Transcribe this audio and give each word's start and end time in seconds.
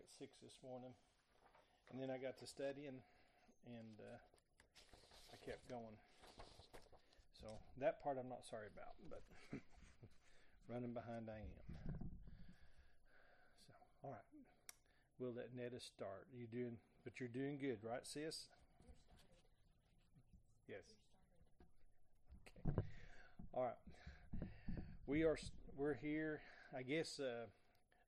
at 0.00 0.08
six 0.08 0.40
this 0.40 0.56
morning, 0.64 0.96
and 1.92 2.00
then 2.00 2.08
I 2.08 2.16
got 2.16 2.38
to 2.40 2.46
studying, 2.46 3.04
and 3.68 3.94
uh, 4.00 4.16
I 5.28 5.36
kept 5.44 5.68
going. 5.68 6.00
So 7.36 7.46
that 7.80 8.02
part 8.02 8.16
I'm 8.18 8.28
not 8.28 8.46
sorry 8.48 8.72
about, 8.72 8.96
but 9.12 9.20
running 10.72 10.94
behind 10.94 11.28
I 11.28 11.44
am. 11.44 11.60
So 13.68 13.72
all 14.04 14.10
right, 14.10 14.28
we'll 15.18 15.34
let 15.36 15.52
Netta 15.54 15.80
start. 15.80 16.28
You 16.32 16.46
doing? 16.46 16.78
But 17.04 17.20
you're 17.20 17.28
doing 17.28 17.58
good, 17.58 17.78
right, 17.84 18.06
sis? 18.06 18.48
Yes. 20.66 20.96
Okay. 22.66 22.82
All 23.52 23.64
right. 23.64 24.48
We 25.06 25.24
are 25.24 25.36
we're 25.76 25.94
here. 25.94 26.40
I 26.76 26.82
guess 26.82 27.20
uh, 27.20 27.46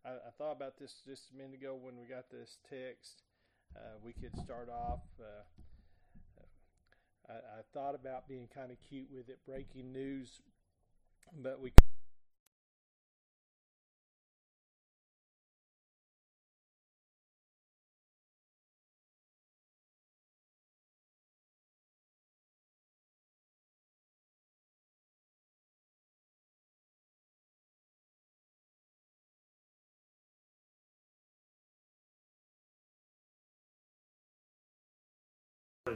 I, 0.05 0.11
I, 0.11 0.31
thought 0.37 0.53
about 0.53 0.79
this 0.79 0.95
just 1.07 1.31
a 1.33 1.37
minute 1.37 1.55
ago 1.55 1.79
when 1.81 1.95
we 1.97 2.07
got 2.07 2.31
this 2.31 2.59
text. 2.69 3.23
Uh, 3.77 3.99
we 4.05 4.13
could 4.13 4.37
start 4.43 4.69
off. 4.69 5.01
Uh, 5.19 5.43
I, 7.29 7.35
I, 7.35 7.63
thought 7.73 7.95
about 7.95 8.29
being 8.29 8.49
kind 8.53 8.71
of 8.71 8.77
cute 8.89 9.09
with 9.15 9.29
it, 9.29 9.39
breaking 9.47 9.93
news, 9.93 10.41
but 11.43 11.61
we. 11.61 11.73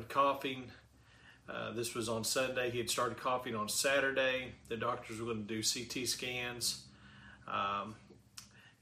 Coughing. 0.08 0.70
Uh, 1.48 1.72
this 1.72 1.94
was 1.94 2.08
on 2.08 2.24
Sunday. 2.24 2.70
He 2.70 2.78
had 2.78 2.90
started 2.90 3.18
coughing 3.18 3.54
on 3.54 3.68
Saturday. 3.68 4.52
The 4.68 4.76
doctors 4.76 5.20
were 5.20 5.26
going 5.26 5.46
to 5.46 5.54
do 5.54 5.62
CT 5.62 6.08
scans, 6.08 6.86
um, 7.46 7.94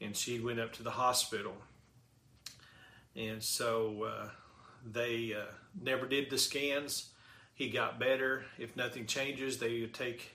and 0.00 0.16
she 0.16 0.40
went 0.40 0.60
up 0.60 0.72
to 0.74 0.82
the 0.82 0.90
hospital. 0.90 1.56
And 3.14 3.42
so 3.42 4.04
uh, 4.04 4.28
they 4.90 5.34
uh, 5.34 5.52
never 5.80 6.06
did 6.06 6.30
the 6.30 6.38
scans. 6.38 7.10
He 7.54 7.68
got 7.68 8.00
better. 8.00 8.46
If 8.58 8.74
nothing 8.74 9.06
changes, 9.06 9.58
they 9.58 9.84
take 9.86 10.30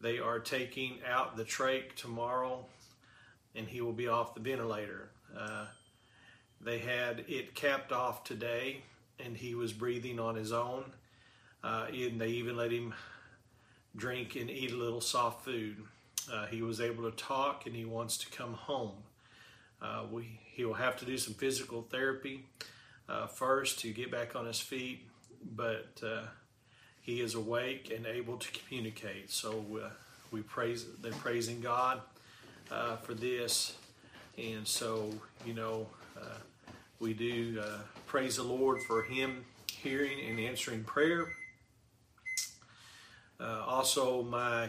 they 0.00 0.18
are 0.18 0.38
taking 0.38 0.98
out 1.08 1.36
the 1.36 1.44
trach 1.44 1.94
tomorrow, 1.94 2.66
and 3.54 3.66
he 3.66 3.80
will 3.80 3.92
be 3.92 4.08
off 4.08 4.34
the 4.34 4.40
ventilator. 4.40 5.10
Uh, 5.36 5.66
they 6.60 6.78
had 6.78 7.24
it 7.28 7.54
capped 7.54 7.92
off 7.92 8.24
today 8.24 8.82
and 9.24 9.36
he 9.36 9.54
was 9.54 9.72
breathing 9.72 10.18
on 10.18 10.34
his 10.34 10.52
own. 10.52 10.84
Uh, 11.62 11.86
and 11.92 12.20
they 12.20 12.28
even 12.28 12.56
let 12.56 12.70
him 12.70 12.94
drink 13.96 14.36
and 14.36 14.48
eat 14.50 14.70
a 14.70 14.76
little 14.76 15.00
soft 15.00 15.44
food. 15.44 15.76
Uh, 16.32 16.46
he 16.46 16.62
was 16.62 16.80
able 16.80 17.10
to 17.10 17.16
talk 17.16 17.66
and 17.66 17.74
he 17.74 17.84
wants 17.84 18.16
to 18.18 18.30
come 18.30 18.54
home. 18.54 18.92
Uh, 19.80 20.02
we, 20.10 20.40
he 20.44 20.64
will 20.64 20.74
have 20.74 20.96
to 20.96 21.04
do 21.04 21.16
some 21.16 21.34
physical 21.34 21.82
therapy 21.90 22.44
uh, 23.08 23.26
first 23.26 23.80
to 23.80 23.92
get 23.92 24.10
back 24.10 24.36
on 24.36 24.46
his 24.46 24.60
feet, 24.60 25.06
but 25.56 25.88
uh, 26.04 26.22
he 27.00 27.20
is 27.20 27.34
awake 27.34 27.92
and 27.94 28.06
able 28.06 28.36
to 28.36 28.48
communicate. 28.52 29.30
So 29.30 29.64
uh, 29.82 29.88
we 30.30 30.42
praise, 30.42 30.84
they're 31.00 31.12
praising 31.12 31.60
God 31.60 32.00
for 33.02 33.14
this. 33.14 33.76
And 34.36 34.66
so, 34.66 35.10
you 35.46 35.54
know, 35.54 35.86
we 37.00 37.14
do 37.14 37.60
uh, 37.62 37.78
praise 38.06 38.36
the 38.36 38.42
Lord 38.42 38.82
for 38.82 39.02
Him 39.02 39.44
hearing 39.70 40.18
and 40.28 40.40
answering 40.40 40.82
prayer. 40.82 41.26
Uh, 43.40 43.62
also, 43.66 44.22
my 44.24 44.68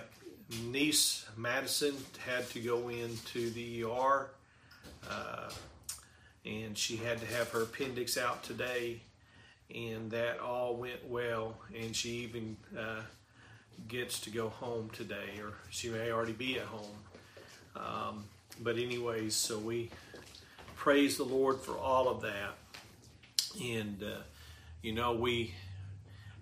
niece 0.63 1.25
Madison 1.35 1.95
had 2.23 2.47
to 2.51 2.59
go 2.59 2.89
into 2.89 3.49
the 3.51 3.83
ER, 3.83 4.29
uh, 5.09 5.49
and 6.45 6.77
she 6.77 6.97
had 6.97 7.19
to 7.19 7.25
have 7.25 7.49
her 7.49 7.63
appendix 7.63 8.17
out 8.17 8.43
today, 8.43 9.01
and 9.73 10.11
that 10.11 10.39
all 10.39 10.75
went 10.75 11.07
well. 11.09 11.55
And 11.75 11.95
she 11.95 12.09
even 12.19 12.57
uh, 12.77 13.01
gets 13.87 14.19
to 14.21 14.29
go 14.29 14.49
home 14.49 14.91
today, 14.93 15.39
or 15.41 15.53
she 15.71 15.89
may 15.89 16.11
already 16.11 16.33
be 16.33 16.59
at 16.59 16.65
home. 16.65 16.97
Um, 17.75 18.23
but 18.61 18.77
anyways, 18.77 19.33
so 19.33 19.57
we 19.57 19.89
praise 20.79 21.17
the 21.17 21.25
Lord 21.25 21.59
for 21.59 21.77
all 21.77 22.07
of 22.07 22.21
that. 22.21 22.53
And, 23.61 24.01
uh, 24.01 24.21
you 24.81 24.93
know, 24.93 25.13
we 25.13 25.53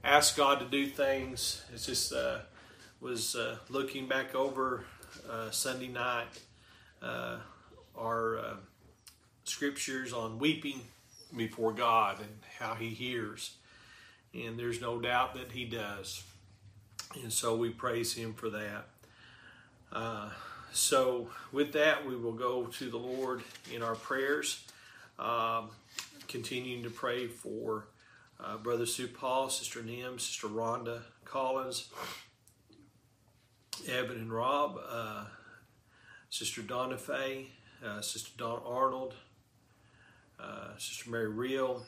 ask 0.03 0.37
God 0.37 0.59
to 0.59 0.65
do 0.65 0.85
things. 0.85 1.63
It's 1.73 1.87
just, 1.87 2.13
uh, 2.13 2.41
was 3.01 3.35
uh, 3.35 3.57
looking 3.67 4.07
back 4.07 4.35
over 4.35 4.85
uh, 5.27 5.49
Sunday 5.49 5.87
night, 5.87 6.27
uh, 7.01 7.37
our 7.97 8.37
uh, 8.37 8.53
scriptures 9.43 10.13
on 10.13 10.37
weeping 10.37 10.81
before 11.35 11.73
God 11.73 12.19
and 12.19 12.37
how 12.59 12.75
He 12.75 12.89
hears. 12.89 13.55
And 14.35 14.57
there's 14.57 14.79
no 14.79 14.99
doubt 14.99 15.33
that 15.33 15.51
He 15.51 15.65
does. 15.65 16.21
And 17.23 17.33
so 17.33 17.55
we 17.55 17.71
praise 17.71 18.13
Him 18.13 18.35
for 18.35 18.51
that. 18.51 18.85
So, 20.77 21.27
with 21.51 21.73
that, 21.73 22.05
we 22.05 22.15
will 22.15 22.33
go 22.33 22.67
to 22.67 22.89
the 22.91 22.99
Lord 22.99 23.41
in 23.73 23.81
our 23.81 23.95
prayers, 23.95 24.63
um, 25.17 25.71
continuing 26.27 26.83
to 26.83 26.91
pray 26.91 27.25
for 27.25 27.87
uh, 28.39 28.57
Brother 28.57 28.85
Sue 28.85 29.07
Paul, 29.07 29.49
Sister 29.49 29.81
Nim, 29.81 30.19
Sister 30.19 30.47
Rhonda 30.47 31.01
Collins, 31.25 31.89
Evan 33.89 34.17
and 34.17 34.31
Rob, 34.31 34.79
uh, 34.87 35.25
Sister 36.29 36.61
Donna 36.61 36.99
Fay, 36.99 37.47
uh, 37.83 37.99
Sister 38.01 38.29
Don 38.37 38.61
Arnold, 38.63 39.15
uh, 40.39 40.77
Sister 40.77 41.09
Mary 41.09 41.27
Real, 41.27 41.83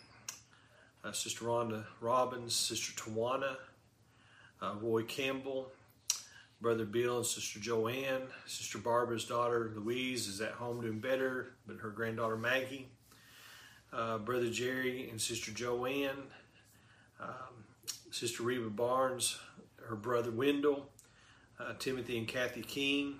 uh, 1.03 1.11
Sister 1.11 1.45
Rhonda 1.45 1.85
Robbins, 2.01 2.55
Sister 2.55 2.91
Tawana, 2.93 3.55
uh, 4.63 4.73
Roy 4.81 5.03
Campbell, 5.03 5.71
Brother 6.61 6.85
Bill 6.85 7.17
and 7.17 7.25
Sister 7.25 7.59
Joanne. 7.59 8.23
Sister 8.45 8.79
Barbara's 8.79 9.23
daughter 9.23 9.71
Louise 9.75 10.27
is 10.27 10.41
at 10.41 10.51
home 10.51 10.81
doing 10.81 10.99
better, 10.99 11.53
but 11.65 11.77
her 11.77 11.89
granddaughter 11.89 12.35
Maggie. 12.35 12.89
Uh, 13.93 14.17
Brother 14.17 14.49
Jerry 14.49 15.09
and 15.09 15.21
Sister 15.21 15.51
Joanne. 15.51 16.27
Um, 17.19 17.63
Sister 18.11 18.43
Reba 18.43 18.69
Barnes, 18.69 19.39
her 19.87 19.95
brother 19.95 20.31
Wendell. 20.31 20.89
Uh, 21.59 21.73
Timothy 21.79 22.17
and 22.17 22.27
Kathy 22.27 22.61
King. 22.61 23.19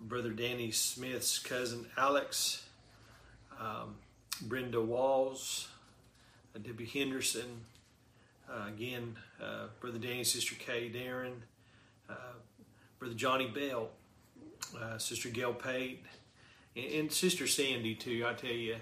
Brother 0.00 0.30
Danny 0.30 0.70
Smith's 0.70 1.38
cousin 1.38 1.86
Alex. 1.96 2.64
Um, 3.58 3.96
Brenda 4.42 4.80
Walls. 4.80 5.68
Uh, 6.54 6.58
Debbie 6.58 6.86
Henderson. 6.86 7.64
Uh, 8.50 8.66
again, 8.66 9.16
uh, 9.42 9.66
Brother 9.78 9.98
Danny, 9.98 10.24
Sister 10.24 10.54
Kay 10.56 10.90
Darren. 10.90 11.34
Uh, 12.10 12.14
Brother 12.98 13.14
Johnny 13.14 13.46
Bell, 13.46 13.88
uh, 14.80 14.98
Sister 14.98 15.28
Gail 15.30 15.54
Pate, 15.54 16.04
and, 16.76 16.92
and, 16.92 17.12
Sister 17.12 17.46
Sandy 17.46 17.94
too. 17.94 18.24
I 18.26 18.34
tell 18.34 18.50
you, 18.50 18.76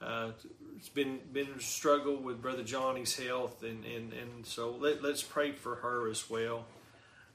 uh, 0.00 0.30
it's 0.76 0.88
been 0.88 1.18
been 1.32 1.48
a 1.56 1.60
struggle 1.60 2.16
with 2.16 2.40
Brother 2.40 2.62
Johnny's 2.62 3.16
health, 3.16 3.62
and 3.62 3.84
and, 3.84 4.12
and 4.12 4.46
so 4.46 4.76
let, 4.78 5.02
let's 5.02 5.22
pray 5.22 5.52
for 5.52 5.76
her 5.76 6.08
as 6.08 6.30
well. 6.30 6.66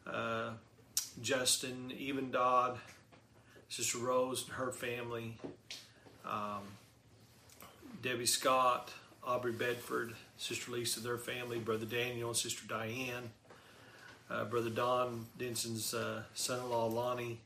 Uh, 0.07 0.51
Justin, 1.21 1.91
even 1.97 2.31
Dodd, 2.31 2.77
Sister 3.67 3.97
Rose 3.97 4.45
and 4.45 4.53
her 4.53 4.71
family, 4.71 5.37
um, 6.25 6.61
Debbie 8.02 8.25
Scott, 8.25 8.91
Aubrey 9.23 9.52
Bedford, 9.52 10.16
Sister 10.37 10.72
Lisa, 10.72 11.02
their 11.02 11.17
family, 11.17 11.59
Brother 11.59 11.85
Daniel, 11.85 12.29
and 12.29 12.37
Sister 12.37 12.66
Diane 12.67 13.31
uh, 14.29 14.46
Brother 14.46 14.70
Don 14.70 15.26
Denson's 15.37 15.93
uh, 15.93 16.23
son-in-law 16.34 16.87
Lonnie, 16.87 17.40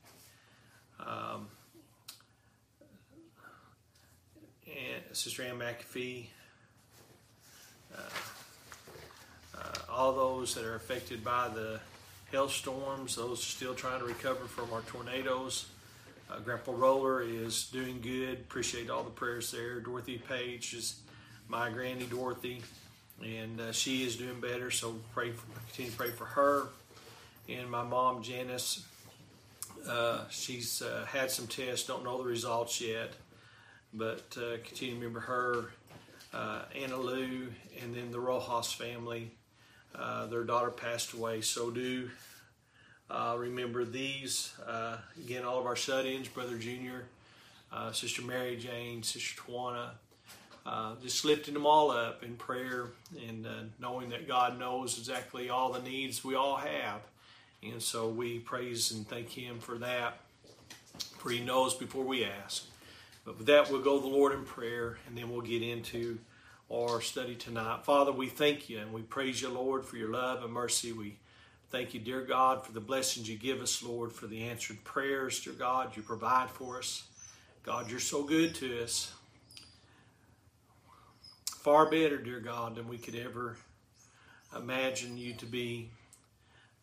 um, 1.00 1.48
and 4.66 5.02
Sister 5.12 5.42
Ann 5.42 5.58
McAfee, 5.58 6.26
uh, 7.96 8.00
uh, 9.56 9.92
all 9.92 10.12
those 10.12 10.54
that 10.54 10.64
are 10.64 10.74
affected 10.74 11.24
by 11.24 11.48
the 11.48 11.80
hailstorms, 12.30 13.16
those 13.16 13.42
still 13.42 13.74
trying 13.74 14.00
to 14.00 14.06
recover 14.06 14.46
from 14.46 14.72
our 14.72 14.82
tornadoes. 14.82 15.66
Uh, 16.30 16.40
Grandpa 16.40 16.72
Roller 16.72 17.22
is 17.22 17.68
doing 17.70 18.00
good. 18.00 18.38
Appreciate 18.38 18.90
all 18.90 19.04
the 19.04 19.10
prayers 19.10 19.52
there. 19.52 19.78
Dorothy 19.80 20.18
Page 20.18 20.74
is 20.74 21.00
my 21.48 21.70
granny 21.70 22.06
Dorothy 22.06 22.62
and 23.22 23.60
uh, 23.60 23.72
she 23.72 24.04
is 24.04 24.16
doing 24.16 24.40
better. 24.40 24.70
So 24.70 24.96
pray 25.12 25.30
for, 25.32 25.46
continue 25.68 25.90
to 25.90 25.96
pray 25.96 26.10
for 26.10 26.24
her. 26.24 26.68
And 27.48 27.70
my 27.70 27.82
mom 27.82 28.22
Janice, 28.22 28.86
uh, 29.88 30.24
she's 30.30 30.82
uh, 30.82 31.04
had 31.06 31.30
some 31.30 31.46
tests, 31.46 31.86
don't 31.86 32.04
know 32.04 32.18
the 32.18 32.24
results 32.24 32.80
yet, 32.80 33.12
but 33.92 34.36
uh, 34.38 34.56
continue 34.64 34.94
to 34.94 35.00
remember 35.00 35.20
her, 35.20 35.64
uh, 36.32 36.62
Anna 36.74 36.96
Lou, 36.96 37.48
and 37.82 37.94
then 37.94 38.10
the 38.10 38.20
Rojas 38.20 38.72
family. 38.72 39.30
Uh, 39.94 40.26
their 40.26 40.42
daughter 40.42 40.70
passed 40.70 41.12
away. 41.12 41.40
So 41.40 41.70
do 41.70 42.10
remember 43.36 43.84
these. 43.84 44.52
Again, 45.24 45.44
all 45.44 45.60
of 45.60 45.66
our 45.66 45.76
shut-ins, 45.76 46.26
Brother 46.28 46.56
Junior, 46.58 47.04
Sister 47.92 48.22
Mary 48.22 48.56
Jane, 48.56 49.04
Sister 49.04 49.40
Tawana. 49.42 49.90
Uh, 50.66 50.94
just 51.02 51.24
lifting 51.26 51.52
them 51.52 51.66
all 51.66 51.90
up 51.90 52.22
in 52.22 52.36
prayer 52.36 52.86
and 53.28 53.46
uh, 53.46 53.50
knowing 53.78 54.08
that 54.08 54.26
God 54.26 54.58
knows 54.58 54.96
exactly 54.98 55.50
all 55.50 55.72
the 55.72 55.82
needs 55.82 56.24
we 56.24 56.34
all 56.34 56.56
have. 56.56 57.02
And 57.62 57.82
so 57.82 58.08
we 58.08 58.38
praise 58.38 58.90
and 58.90 59.06
thank 59.06 59.30
Him 59.30 59.58
for 59.58 59.76
that, 59.78 60.20
for 61.18 61.30
He 61.30 61.40
knows 61.40 61.74
before 61.74 62.04
we 62.04 62.24
ask. 62.24 62.64
But 63.26 63.38
with 63.38 63.46
that, 63.46 63.70
we'll 63.70 63.82
go 63.82 63.98
to 63.98 64.02
the 64.02 64.14
Lord 64.14 64.32
in 64.32 64.44
prayer 64.44 64.98
and 65.06 65.16
then 65.16 65.30
we'll 65.30 65.42
get 65.42 65.62
into 65.62 66.18
our 66.72 67.00
study 67.00 67.34
tonight. 67.34 67.84
Father, 67.84 68.12
we 68.12 68.28
thank 68.28 68.70
you 68.70 68.78
and 68.78 68.92
we 68.92 69.02
praise 69.02 69.42
you, 69.42 69.50
Lord, 69.50 69.84
for 69.84 69.96
your 69.96 70.10
love 70.10 70.42
and 70.42 70.52
mercy. 70.52 70.92
We 70.92 71.16
thank 71.70 71.92
you, 71.92 72.00
dear 72.00 72.22
God, 72.22 72.64
for 72.64 72.72
the 72.72 72.80
blessings 72.80 73.28
you 73.28 73.36
give 73.36 73.60
us, 73.60 73.82
Lord, 73.82 74.12
for 74.12 74.26
the 74.26 74.44
answered 74.44 74.82
prayers, 74.84 75.40
dear 75.40 75.52
God, 75.52 75.96
you 75.96 76.02
provide 76.02 76.50
for 76.50 76.78
us. 76.78 77.04
God, 77.64 77.90
you're 77.90 78.00
so 78.00 78.22
good 78.22 78.54
to 78.56 78.82
us. 78.82 79.12
Far 81.64 81.86
better, 81.86 82.18
dear 82.18 82.40
God, 82.40 82.74
than 82.74 82.88
we 82.88 82.98
could 82.98 83.14
ever 83.14 83.56
imagine 84.54 85.16
you 85.16 85.32
to 85.36 85.46
be. 85.46 85.88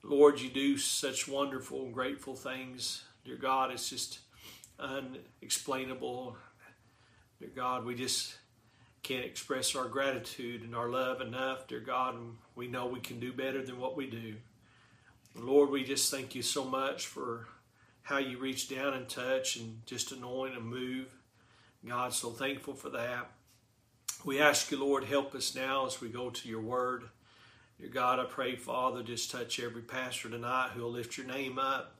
Lord, 0.02 0.42
you 0.42 0.50
do 0.50 0.76
such 0.80 1.28
wonderful, 1.28 1.92
grateful 1.92 2.36
things. 2.36 3.04
Dear 3.24 3.36
God, 3.36 3.70
it's 3.70 3.92
just 3.92 4.22
unexplainable. 4.80 6.36
Dear 7.40 7.52
God, 7.56 7.86
we 7.86 7.94
just 7.94 8.34
can't 9.04 9.24
express 9.24 9.76
our 9.76 9.88
gratitude 9.88 10.64
and 10.64 10.76
our 10.76 10.90
love 10.90 11.22
enough, 11.22 11.68
dear 11.68 11.80
God, 11.80 12.16
and 12.16 12.38
we 12.56 12.68
know 12.68 12.88
we 12.88 13.02
can 13.02 13.20
do 13.20 13.32
better 13.32 13.64
than 13.64 13.80
what 13.80 13.96
we 13.96 14.08
do. 14.08 14.34
Lord, 15.36 15.70
we 15.70 15.84
just 15.84 16.10
thank 16.10 16.34
you 16.34 16.42
so 16.42 16.66
much 16.66 17.06
for 17.06 17.48
how 18.02 18.18
you 18.18 18.40
reach 18.40 18.68
down 18.68 18.96
and 18.96 19.08
touch 19.08 19.58
and 19.58 19.86
just 19.86 20.12
anoint 20.12 20.56
and 20.56 20.66
move. 20.66 21.14
God, 21.88 22.16
so 22.16 22.32
thankful 22.32 22.74
for 22.74 22.90
that. 22.90 23.30
We 24.24 24.40
ask 24.40 24.70
you, 24.70 24.80
Lord, 24.80 25.06
help 25.06 25.34
us 25.34 25.56
now 25.56 25.88
as 25.88 26.00
we 26.00 26.08
go 26.08 26.30
to 26.30 26.48
your 26.48 26.62
word. 26.62 27.06
Dear 27.80 27.90
God, 27.90 28.20
I 28.20 28.26
pray, 28.26 28.56
Father, 28.56 29.02
just 29.02 29.32
touch 29.32 29.60
every 29.60 29.82
pastor 29.82 30.30
tonight 30.30 30.72
who 30.76 30.84
will 30.84 30.92
lift 30.92 31.18
your 31.18 31.26
name 31.26 31.58
up. 31.58 31.96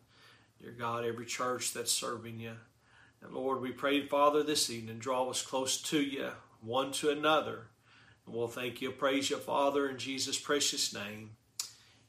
Dear 0.62 0.76
God, 0.78 1.04
every 1.04 1.26
church 1.26 1.74
that's 1.74 1.92
serving 1.92 2.40
you. 2.40 2.54
And 3.24 3.34
Lord, 3.34 3.60
we 3.60 3.72
pray, 3.72 4.06
Father, 4.06 4.44
this 4.44 4.70
evening, 4.70 5.00
draw 5.00 5.32
us 5.32 5.42
close 5.42 5.82
to 5.82 6.00
you 6.00 6.30
one 6.62 6.92
to 6.94 7.10
another. 7.10 7.64
And 8.28 8.36
we'll 8.36 8.48
thank 8.48 8.84
you, 8.84 8.92
praise 8.92 9.32
you, 9.32 9.38
Father, 9.38 9.90
in 9.90 9.98
Jesus' 9.98 10.38
precious 10.38 10.94
name. 10.94 11.32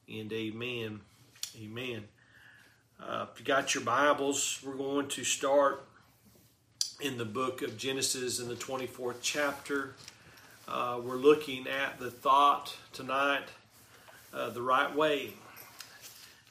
And 0.07 0.31
amen. 0.31 1.01
Amen. 1.59 2.03
Uh, 3.03 3.25
if 3.33 3.39
you 3.39 3.45
got 3.47 3.73
your 3.73 3.83
Bibles, 3.83 4.59
we're 4.63 4.75
going 4.75 5.07
to 5.07 5.23
start 5.23 5.87
in 7.03 7.17
the 7.17 7.25
book 7.25 7.61
of 7.61 7.77
Genesis 7.77 8.39
in 8.39 8.47
the 8.47 8.55
24th 8.55 9.17
chapter. 9.21 9.93
Uh, 10.69 11.01
we're 11.03 11.17
looking 11.17 11.67
at 11.67 11.99
the 11.99 12.09
thought 12.09 12.73
tonight, 12.93 13.43
uh, 14.33 14.49
the 14.51 14.61
right 14.61 14.95
way. 14.95 15.33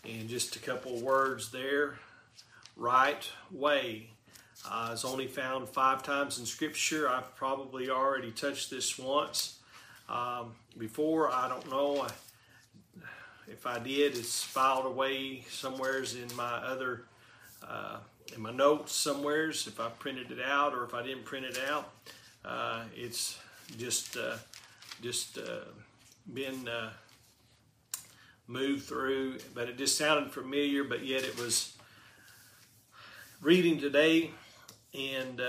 And 0.05 0.29
just 0.29 0.55
a 0.57 0.59
couple 0.59 1.01
words 1.01 1.51
there. 1.53 1.95
Right 2.77 3.27
way. 3.51 4.11
Uh, 4.69 4.91
it's 4.93 5.07
only 5.07 5.27
found 5.27 5.71
five 5.71 6.03
times 6.03 6.39
in 6.39 6.45
Scripture. 6.45 7.09
I've 7.09 7.35
probably 7.35 7.89
already 7.89 8.31
touched 8.31 8.69
this 8.69 8.99
once 8.99 9.59
um, 10.07 10.53
before. 10.77 11.33
I 11.33 11.49
don't 11.49 11.71
know 11.71 12.07
if 13.49 13.67
I 13.67 13.79
did. 13.79 14.19
It's 14.19 14.45
filed 14.45 14.85
away 14.85 15.47
somewheres 15.49 16.15
in 16.15 16.29
my 16.37 16.57
other 16.57 17.05
uh, 17.69 17.99
in 18.35 18.43
my 18.43 18.51
notes 18.51 18.93
somewheres. 18.93 19.67
If 19.67 19.81
I 19.81 19.89
printed 19.89 20.31
it 20.31 20.41
out 20.41 20.75
or 20.75 20.85
if 20.85 20.95
I 20.95 21.03
didn't 21.03 21.25
print 21.25 21.47
it 21.47 21.59
out, 21.69 21.91
uh, 22.45 22.85
it's 22.95 23.39
just 23.79 24.17
uh, 24.17 24.37
just 25.01 25.39
uh, 25.39 25.65
been 26.33 26.69
uh, 26.69 26.91
moved 28.47 28.85
through. 28.85 29.39
But 29.55 29.69
it 29.69 29.79
just 29.79 29.97
sounded 29.97 30.33
familiar. 30.33 30.85
But 30.85 31.05
yet 31.05 31.25
it 31.25 31.39
was 31.39 31.77
reading 33.41 33.81
today 33.81 34.31
and 34.95 35.41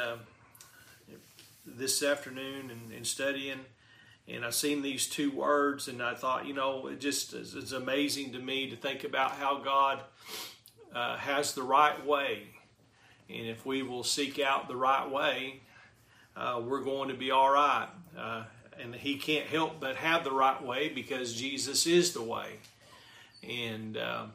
this 1.65 2.03
afternoon 2.03 2.69
and, 2.71 2.91
and, 2.91 3.07
studying, 3.07 3.59
and 4.27 4.45
I 4.45 4.49
seen 4.49 4.81
these 4.81 5.07
two 5.07 5.31
words, 5.31 5.87
and 5.87 6.01
I 6.01 6.13
thought, 6.13 6.45
you 6.45 6.53
know, 6.53 6.87
it 6.87 6.99
just 6.99 7.33
is, 7.33 7.71
amazing 7.71 8.33
to 8.33 8.39
me 8.39 8.69
to 8.69 8.75
think 8.75 9.03
about 9.03 9.31
how 9.31 9.59
God 9.59 9.99
uh, 10.93 11.17
has 11.17 11.53
the 11.53 11.63
right 11.63 12.05
way, 12.05 12.43
and 13.29 13.47
if 13.47 13.65
we 13.65 13.83
will 13.83 14.03
seek 14.03 14.39
out 14.39 14.67
the 14.67 14.75
right 14.75 15.09
way, 15.09 15.61
uh, 16.35 16.61
we're 16.63 16.83
going 16.83 17.09
to 17.09 17.15
be 17.15 17.31
all 17.31 17.51
right. 17.51 17.89
Uh, 18.17 18.43
and 18.79 18.95
He 18.95 19.17
can't 19.17 19.45
help 19.45 19.79
but 19.79 19.95
have 19.95 20.23
the 20.23 20.31
right 20.31 20.61
way 20.63 20.89
because 20.89 21.33
Jesus 21.33 21.85
is 21.85 22.13
the 22.13 22.21
way, 22.23 22.57
and 23.43 23.97
um, 23.97 24.31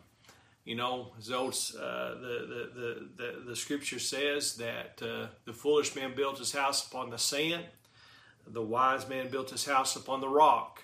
you 0.68 0.74
know, 0.74 1.12
those, 1.26 1.74
uh, 1.76 2.14
the, 2.20 2.68
the, 2.74 3.08
the, 3.16 3.40
the, 3.46 3.56
scripture 3.56 3.98
says 3.98 4.56
that 4.56 5.00
uh, 5.00 5.28
the 5.46 5.52
foolish 5.54 5.96
man 5.96 6.12
built 6.14 6.38
his 6.38 6.52
house 6.52 6.86
upon 6.86 7.08
the 7.08 7.16
sand, 7.16 7.64
the 8.46 8.60
wise 8.60 9.08
man 9.08 9.30
built 9.30 9.48
his 9.48 9.64
house 9.64 9.96
upon 9.96 10.20
the 10.20 10.28
rock. 10.28 10.82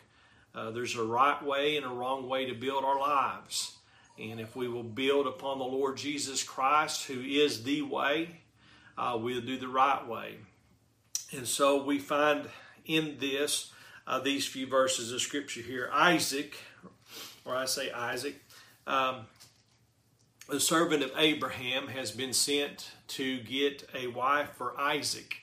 Uh, 0.55 0.71
there's 0.71 0.97
a 0.97 1.05
right 1.05 1.45
way 1.45 1.77
and 1.77 1.85
a 1.85 1.91
wrong 1.91 2.27
way 2.31 2.47
to 2.47 2.55
build 2.55 2.83
our 2.83 2.99
lives. 2.99 3.77
And 4.19 4.41
if 4.41 4.55
we 4.55 4.69
will 4.69 4.85
build 4.85 5.27
upon 5.27 5.59
the 5.59 5.65
Lord 5.65 5.97
Jesus 5.97 6.43
Christ, 6.43 7.07
who 7.07 7.21
is 7.21 7.65
the 7.65 7.83
way, 7.83 8.41
uh, 8.97 9.19
we'll 9.21 9.41
do 9.41 9.59
the 9.59 9.69
right 9.69 10.07
way. 10.07 10.37
And 11.33 11.49
so 11.49 11.83
we 11.83 11.99
find 11.99 12.49
in 12.85 13.17
this, 13.19 13.73
uh, 14.07 14.21
these 14.21 14.47
few 14.47 14.67
verses 14.67 15.11
of 15.11 15.21
scripture 15.21 15.63
here, 15.63 15.91
Isaac, 15.93 16.57
or 17.45 17.57
I 17.57 17.65
say 17.65 17.91
Isaac, 17.91 18.37
um, 18.87 19.27
the 20.49 20.61
servant 20.61 21.03
of 21.03 21.11
Abraham 21.17 21.89
has 21.89 22.11
been 22.11 22.33
sent 22.33 22.91
to 23.09 23.41
get 23.41 23.89
a 23.95 24.09
wife 24.09 24.51
for 24.57 24.79
Isaac. 24.79 25.37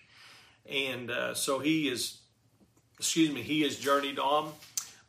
And 0.69 1.09
uh, 1.11 1.33
so 1.33 1.59
he 1.59 1.89
is, 1.89 2.19
excuse 2.99 3.31
me, 3.31 3.41
he 3.41 3.61
has 3.63 3.77
journeyed 3.77 4.19
on. 4.19 4.53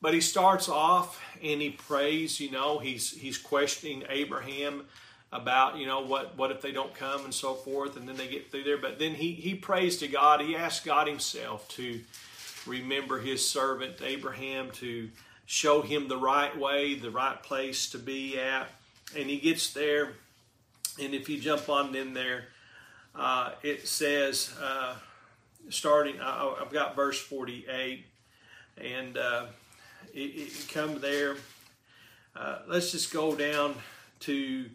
But 0.02 0.12
he 0.12 0.20
starts 0.20 0.68
off 0.68 1.22
and 1.42 1.62
he 1.62 1.70
prays, 1.70 2.38
you 2.38 2.50
know, 2.50 2.78
he's, 2.78 3.10
he's 3.12 3.38
questioning 3.38 4.04
Abraham 4.10 4.84
about, 5.32 5.78
you 5.78 5.86
know, 5.86 6.00
what, 6.00 6.36
what 6.36 6.50
if 6.50 6.60
they 6.60 6.72
don't 6.72 6.94
come 6.94 7.24
and 7.24 7.32
so 7.32 7.54
forth. 7.54 7.96
And 7.96 8.06
then 8.06 8.16
they 8.16 8.28
get 8.28 8.50
through 8.50 8.64
there. 8.64 8.76
But 8.76 8.98
then 8.98 9.14
he, 9.14 9.32
he 9.32 9.54
prays 9.54 9.96
to 9.98 10.08
God. 10.08 10.42
He 10.42 10.54
asks 10.54 10.84
God 10.84 11.08
himself 11.08 11.66
to 11.68 12.00
remember 12.66 13.18
his 13.18 13.48
servant 13.48 14.02
Abraham, 14.02 14.70
to 14.72 15.08
show 15.46 15.80
him 15.80 16.08
the 16.08 16.18
right 16.18 16.56
way, 16.58 16.94
the 16.96 17.10
right 17.10 17.42
place 17.42 17.88
to 17.90 17.98
be 17.98 18.38
at 18.38 18.68
and 19.16 19.28
he 19.28 19.38
gets 19.38 19.72
there, 19.72 20.14
and 21.00 21.14
if 21.14 21.28
you 21.28 21.38
jump 21.38 21.68
on 21.68 21.94
in 21.94 22.14
there, 22.14 22.44
uh, 23.14 23.50
it 23.62 23.86
says, 23.86 24.54
uh, 24.62 24.94
starting, 25.68 26.20
I, 26.20 26.54
have 26.58 26.72
got 26.72 26.96
verse 26.96 27.20
48, 27.20 28.04
and 28.78 29.18
uh, 29.18 29.46
it, 30.14 30.68
come 30.72 31.00
there. 31.00 31.36
Uh, 32.34 32.58
let's 32.66 32.92
just 32.92 33.12
go 33.12 33.34
down 33.34 33.74
to 34.20 34.66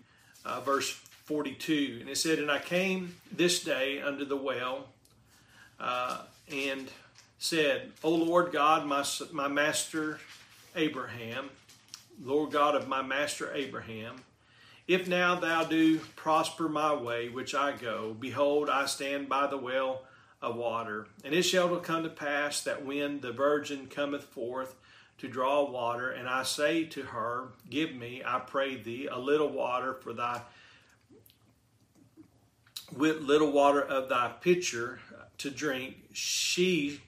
uh, 0.45 0.61
verse 0.61 0.91
42. 1.25 1.97
And 2.01 2.09
it 2.09 2.17
said, 2.17 2.39
And 2.39 2.51
I 2.51 2.59
came 2.59 3.15
this 3.31 3.63
day 3.63 4.01
unto 4.01 4.25
the 4.25 4.37
well, 4.37 4.85
uh, 5.79 6.21
and 6.51 6.89
said, 7.39 7.91
O 8.03 8.09
Lord 8.09 8.51
God, 8.51 8.85
my, 8.85 9.05
my 9.31 9.47
master 9.47 10.19
Abraham, 10.75 11.49
Lord 12.23 12.51
God 12.51 12.75
of 12.75 12.87
my 12.87 13.01
master 13.01 13.53
Abraham, 13.53 14.15
if 14.87 15.07
now 15.07 15.35
thou 15.35 15.65
do 15.65 15.99
prosper 16.15 16.69
my 16.69 16.93
way 16.93 17.29
which 17.29 17.53
I 17.53 17.73
go, 17.73 18.15
behold, 18.17 18.69
I 18.69 18.85
stand 18.85 19.27
by 19.27 19.47
the 19.47 19.57
well 19.57 20.03
of 20.41 20.55
water. 20.55 21.07
And 21.25 21.33
it 21.33 21.43
shall 21.43 21.75
come 21.77 22.03
to 22.03 22.09
pass 22.09 22.61
that 22.61 22.85
when 22.85 23.19
the 23.19 23.33
virgin 23.33 23.87
cometh 23.87 24.23
forth 24.23 24.75
to 25.17 25.27
draw 25.27 25.69
water, 25.69 26.11
and 26.11 26.27
I 26.27 26.43
say 26.43 26.85
to 26.85 27.03
her, 27.03 27.49
Give 27.69 27.93
me, 27.93 28.21
I 28.25 28.39
pray 28.39 28.75
thee, 28.75 29.07
a 29.11 29.17
little 29.17 29.49
water 29.49 29.93
for 29.93 30.13
thy 30.13 30.41
with 32.95 33.21
little 33.21 33.51
water 33.51 33.81
of 33.81 34.07
thy 34.07 34.29
pitcher 34.29 34.99
to 35.39 35.49
drink, 35.49 35.95
she 36.13 37.01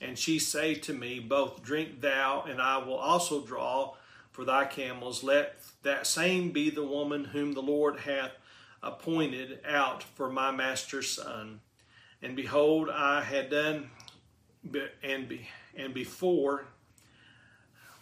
and 0.00 0.18
she 0.18 0.38
say 0.38 0.74
to 0.74 0.92
me, 0.92 1.18
Both 1.18 1.62
drink 1.62 2.00
thou, 2.00 2.44
and 2.48 2.60
I 2.60 2.78
will 2.78 2.96
also 2.96 3.40
draw 3.40 3.94
for 4.32 4.44
thy 4.44 4.66
camels. 4.66 5.22
Let 5.24 5.56
that 5.82 6.06
same 6.06 6.50
be 6.50 6.70
the 6.70 6.84
woman 6.84 7.24
whom 7.24 7.52
the 7.52 7.62
Lord 7.62 8.00
hath 8.00 8.32
appointed 8.82 9.60
out 9.66 10.02
for 10.02 10.28
my 10.28 10.50
master's 10.50 11.10
son. 11.10 11.60
And 12.20 12.36
behold, 12.36 12.90
I 12.90 13.22
had 13.22 13.50
done, 13.50 13.90
and 15.02 15.28
be, 15.28 15.48
and 15.74 15.94
before 15.94 16.66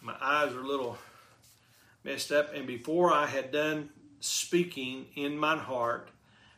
my 0.03 0.15
eyes 0.21 0.53
are 0.53 0.59
a 0.59 0.67
little 0.67 0.97
messed 2.03 2.31
up, 2.31 2.53
and 2.53 2.67
before 2.67 3.11
I 3.11 3.25
had 3.25 3.51
done 3.51 3.89
speaking 4.19 5.05
in 5.15 5.37
mine 5.37 5.59
heart, 5.59 6.09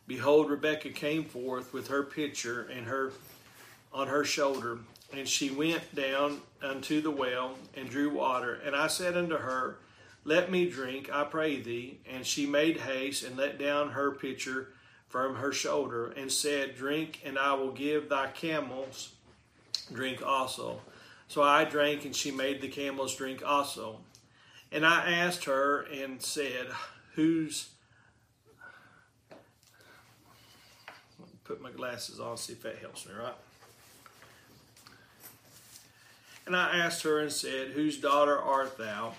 behold, 0.07 0.49
Rebekah 0.49 0.89
came 0.89 1.23
forth 1.23 1.71
with 1.71 1.87
her 1.89 2.03
pitcher 2.03 2.63
and 2.63 2.87
her 2.87 3.11
on 3.93 4.07
her 4.07 4.25
shoulder, 4.25 4.79
and 5.13 5.27
she 5.27 5.51
went 5.51 5.95
down 5.95 6.41
unto 6.61 7.01
the 7.01 7.11
well 7.11 7.55
and 7.75 7.89
drew 7.89 8.09
water. 8.09 8.59
And 8.65 8.75
I 8.75 8.87
said 8.87 9.15
unto 9.15 9.37
her, 9.37 9.77
Let 10.23 10.51
me 10.51 10.69
drink, 10.69 11.09
I 11.13 11.23
pray 11.23 11.61
thee. 11.61 11.99
And 12.11 12.25
she 12.25 12.45
made 12.45 12.81
haste 12.81 13.23
and 13.23 13.37
let 13.37 13.59
down 13.59 13.91
her 13.91 14.11
pitcher 14.11 14.69
from 15.07 15.35
her 15.35 15.53
shoulder, 15.53 16.07
and 16.17 16.31
said, 16.31 16.75
Drink, 16.75 17.21
and 17.23 17.37
I 17.37 17.53
will 17.53 17.71
give 17.71 18.09
thy 18.09 18.27
camels 18.27 19.13
drink 19.93 20.25
also. 20.25 20.81
So 21.27 21.41
I 21.41 21.65
drank, 21.65 22.05
and 22.05 22.15
she 22.15 22.31
made 22.31 22.61
the 22.61 22.67
camels 22.67 23.15
drink 23.15 23.43
also. 23.45 23.99
And 24.71 24.85
I 24.85 25.11
asked 25.11 25.45
her 25.45 25.81
and 25.81 26.21
said, 26.21 26.67
Whose 27.15 27.69
put 31.45 31.61
my 31.61 31.71
glasses 31.71 32.19
on, 32.19 32.37
see 32.37 32.53
if 32.53 32.63
that 32.63 32.79
helps 32.79 33.07
me, 33.07 33.13
right? 33.13 33.35
And 36.45 36.55
I 36.55 36.77
asked 36.77 37.03
her 37.03 37.19
and 37.19 37.31
said, 37.31 37.69
Whose 37.69 37.97
daughter 37.97 38.37
art 38.37 38.77
thou? 38.77 39.13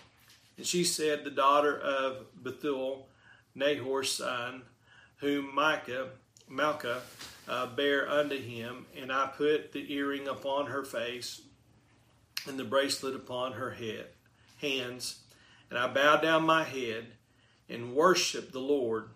And 0.56 0.66
she 0.66 0.84
said, 0.84 1.25
The 1.25 1.30
daughter 1.30 1.78
of 1.78 2.26
Bethuel, 2.42 3.08
Nahor's 3.54 4.12
son, 4.12 4.62
whom 5.18 5.54
Micah, 5.54 6.08
Malchah 6.48 7.00
uh, 7.48 7.66
bare 7.66 8.08
unto 8.08 8.40
him. 8.40 8.86
And 8.96 9.10
I 9.10 9.30
put 9.36 9.72
the 9.72 9.92
earring 9.92 10.28
upon 10.28 10.66
her 10.66 10.84
face 10.84 11.42
and 12.48 12.58
the 12.58 12.64
bracelet 12.64 13.14
upon 13.14 13.52
her 13.52 13.72
head, 13.72 14.06
hands. 14.60 15.20
And 15.70 15.78
I 15.78 15.88
bowed 15.88 16.22
down 16.22 16.44
my 16.44 16.64
head 16.64 17.06
and 17.68 17.94
worshiped 17.94 18.52
the 18.52 18.60
Lord 18.60 19.08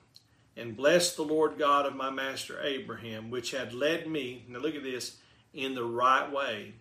and 0.57 0.77
blessed 0.77 1.17
the 1.17 1.23
Lord 1.23 1.59
God 1.59 1.87
of 1.87 1.95
my 1.95 2.11
master 2.11 2.61
Abraham, 2.63 3.31
which 3.31 3.53
had 3.53 3.73
led 3.73 4.07
me, 4.07 4.45
now 4.49 4.59
look 4.59 4.75
at 4.75 4.83
this, 4.83 5.17
in 5.55 5.75
the 5.75 5.85
right 5.85 6.31
way 6.31 6.75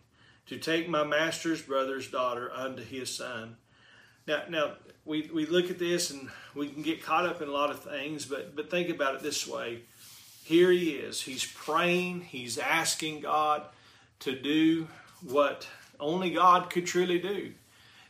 to 0.48 0.58
take 0.58 0.90
my 0.90 1.04
master's 1.04 1.62
brother's 1.62 2.10
daughter 2.10 2.52
unto 2.52 2.84
his 2.84 3.16
son. 3.16 3.56
Now, 4.28 4.44
now 4.50 4.72
we, 5.06 5.30
we 5.34 5.46
look 5.46 5.70
at 5.70 5.80
this 5.80 6.10
and 6.10 6.30
we 6.56 6.70
can 6.70 6.82
get 6.82 7.04
caught 7.04 7.26
up 7.26 7.42
in 7.42 7.48
a 7.48 7.52
lot 7.52 7.70
of 7.70 7.84
things, 7.84 8.26
but, 8.26 8.56
but 8.56 8.70
think 8.70 8.90
about 8.90 9.16
it 9.16 9.22
this 9.22 9.48
way. 9.48 9.82
Here 10.44 10.72
he 10.72 10.92
is. 10.92 11.22
He's 11.22 11.46
praying, 11.46 12.22
he's 12.22 12.58
asking 12.58 13.22
God 13.22 13.64
to 14.22 14.36
do 14.36 14.88
what 15.22 15.68
only 16.00 16.32
God 16.32 16.70
could 16.70 16.86
truly 16.86 17.20
do. 17.20 17.54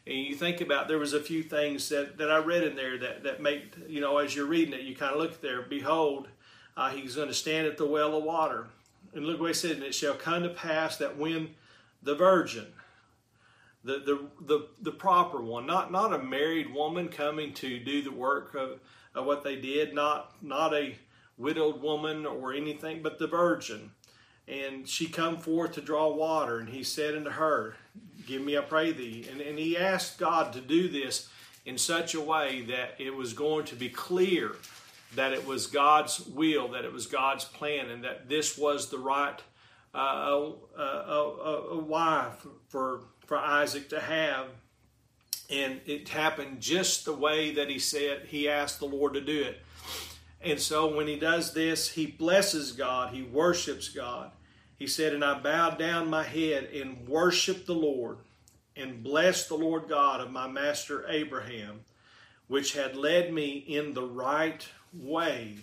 And 0.07 0.17
you 0.17 0.35
think 0.35 0.61
about 0.61 0.87
there 0.87 0.97
was 0.97 1.13
a 1.13 1.21
few 1.21 1.43
things 1.43 1.89
that, 1.89 2.17
that 2.17 2.31
I 2.31 2.37
read 2.37 2.63
in 2.63 2.75
there 2.75 2.97
that, 2.97 3.23
that 3.23 3.41
make, 3.41 3.75
you 3.87 4.01
know, 4.01 4.17
as 4.17 4.35
you're 4.35 4.45
reading 4.45 4.73
it, 4.73 4.81
you 4.81 4.95
kind 4.95 5.13
of 5.13 5.19
look 5.19 5.41
there, 5.41 5.61
behold, 5.61 6.27
uh, 6.75 6.89
he's 6.89 7.15
going 7.15 7.27
to 7.27 7.33
stand 7.33 7.67
at 7.67 7.77
the 7.77 7.85
well 7.85 8.17
of 8.17 8.23
water. 8.23 8.67
And 9.13 9.25
look 9.25 9.39
what 9.39 9.47
he 9.47 9.53
said, 9.53 9.71
and 9.71 9.83
it 9.83 9.93
shall 9.95 10.13
come 10.15 10.43
to 10.43 10.49
pass 10.49 10.97
that 10.97 11.17
when 11.17 11.55
the 12.01 12.15
virgin, 12.15 12.67
the, 13.83 13.99
the, 13.99 14.45
the, 14.45 14.67
the 14.81 14.91
proper 14.91 15.41
one, 15.41 15.65
not, 15.65 15.91
not 15.91 16.13
a 16.13 16.19
married 16.19 16.73
woman 16.73 17.09
coming 17.09 17.53
to 17.55 17.79
do 17.79 18.01
the 18.01 18.11
work 18.11 18.55
of, 18.55 18.79
of 19.15 19.25
what 19.25 19.43
they 19.43 19.55
did, 19.55 19.93
not, 19.93 20.35
not 20.41 20.73
a 20.73 20.95
widowed 21.37 21.81
woman 21.81 22.25
or 22.25 22.53
anything, 22.53 23.01
but 23.01 23.19
the 23.19 23.27
virgin. 23.27 23.91
And 24.49 24.87
she 24.87 25.07
come 25.07 25.37
forth 25.37 25.73
to 25.73 25.81
draw 25.81 26.11
water, 26.11 26.57
and 26.57 26.69
he 26.69 26.83
said 26.83 27.15
unto 27.15 27.29
her, 27.29 27.75
Give 28.25 28.41
me, 28.41 28.57
I 28.57 28.61
pray 28.61 28.91
thee. 28.91 29.27
And, 29.31 29.41
and 29.41 29.59
he 29.59 29.77
asked 29.77 30.17
God 30.17 30.53
to 30.53 30.61
do 30.61 30.87
this 30.87 31.29
in 31.65 31.77
such 31.77 32.15
a 32.15 32.21
way 32.21 32.61
that 32.61 32.95
it 32.97 33.15
was 33.15 33.33
going 33.33 33.65
to 33.65 33.75
be 33.75 33.89
clear 33.89 34.55
that 35.15 35.33
it 35.33 35.45
was 35.45 35.67
God's 35.67 36.25
will, 36.25 36.69
that 36.69 36.85
it 36.85 36.93
was 36.93 37.07
God's 37.07 37.45
plan, 37.45 37.89
and 37.89 38.03
that 38.03 38.29
this 38.29 38.57
was 38.57 38.89
the 38.89 38.97
right 38.97 39.39
uh, 39.93 40.51
a, 40.77 41.77
wife 41.77 42.45
for, 42.67 43.01
for 43.25 43.37
Isaac 43.37 43.89
to 43.89 43.99
have. 43.99 44.47
And 45.49 45.81
it 45.87 46.09
happened 46.09 46.61
just 46.61 47.05
the 47.05 47.13
way 47.13 47.51
that 47.55 47.69
he 47.69 47.79
said 47.79 48.27
he 48.27 48.47
asked 48.47 48.79
the 48.79 48.85
Lord 48.85 49.13
to 49.13 49.21
do 49.21 49.41
it. 49.41 49.63
And 50.41 50.59
so 50.59 50.95
when 50.95 51.07
he 51.07 51.17
does 51.17 51.53
this, 51.53 51.89
he 51.89 52.05
blesses 52.05 52.71
God, 52.71 53.13
he 53.13 53.23
worships 53.23 53.89
God. 53.89 54.31
He 54.79 54.87
said, 54.87 55.13
And 55.13 55.23
I 55.23 55.37
bowed 55.37 55.77
down 55.77 56.09
my 56.09 56.23
head 56.23 56.69
and 56.73 57.07
worshiped 57.07 57.67
the 57.67 57.75
Lord 57.75 58.17
and 58.77 59.03
blessed 59.03 59.49
the 59.49 59.55
Lord 59.55 59.89
God 59.89 60.21
of 60.21 60.31
my 60.31 60.47
master 60.47 61.05
Abraham, 61.09 61.81
which 62.47 62.73
had 62.73 62.95
led 62.95 63.33
me 63.33 63.57
in 63.57 63.93
the 63.93 64.07
right 64.07 64.65
way 64.93 65.57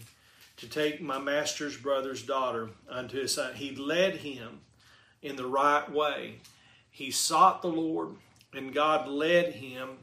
to 0.59 0.69
take 0.69 1.01
my 1.01 1.19
master's 1.19 1.77
brother's 1.77 2.23
daughter 2.23 2.69
unto 2.89 3.19
his 3.21 3.35
son. 3.35 3.55
He 3.55 3.75
led 3.75 4.17
him 4.17 4.61
in 5.23 5.37
the 5.37 5.47
right 5.47 5.91
way. 5.91 6.37
He 6.91 7.11
sought 7.11 7.63
the 7.63 7.69
Lord, 7.69 8.11
and 8.55 8.75
God 8.75 9.09
led 9.09 9.55
him 9.55 9.97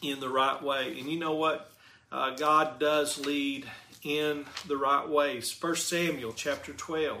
in 0.00 0.20
the 0.20 0.28
right 0.28 0.60
way. 0.62 0.98
And 0.98 1.10
you 1.10 1.18
know 1.18 1.34
what? 1.34 1.72
Uh, 2.10 2.34
God 2.34 2.78
does 2.78 3.24
lead 3.24 3.66
in 4.02 4.44
the 4.66 4.76
right 4.76 5.08
ways. 5.08 5.56
1 5.60 5.76
Samuel 5.76 6.32
chapter 6.34 6.72
12. 6.72 7.20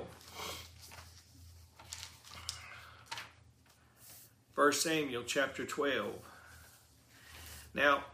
1 4.62 4.72
Samuel 4.74 5.24
chapter 5.26 5.66
12. 5.66 6.14
Now, 7.74 8.04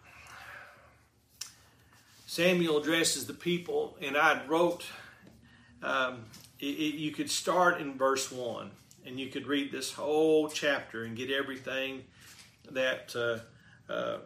Samuel 2.26 2.78
addresses 2.78 3.26
the 3.26 3.34
people, 3.34 3.98
and 4.00 4.16
I 4.16 4.46
wrote, 4.46 4.86
um, 5.82 6.24
it, 6.58 6.64
it, 6.64 6.94
you 6.94 7.10
could 7.10 7.30
start 7.30 7.82
in 7.82 7.98
verse 7.98 8.32
1, 8.32 8.70
and 9.04 9.20
you 9.20 9.26
could 9.26 9.46
read 9.46 9.70
this 9.70 9.92
whole 9.92 10.48
chapter 10.48 11.04
and 11.04 11.14
get 11.14 11.30
everything 11.30 12.04
that 12.70 13.14
uh, 13.14 13.92
uh, 13.92 14.18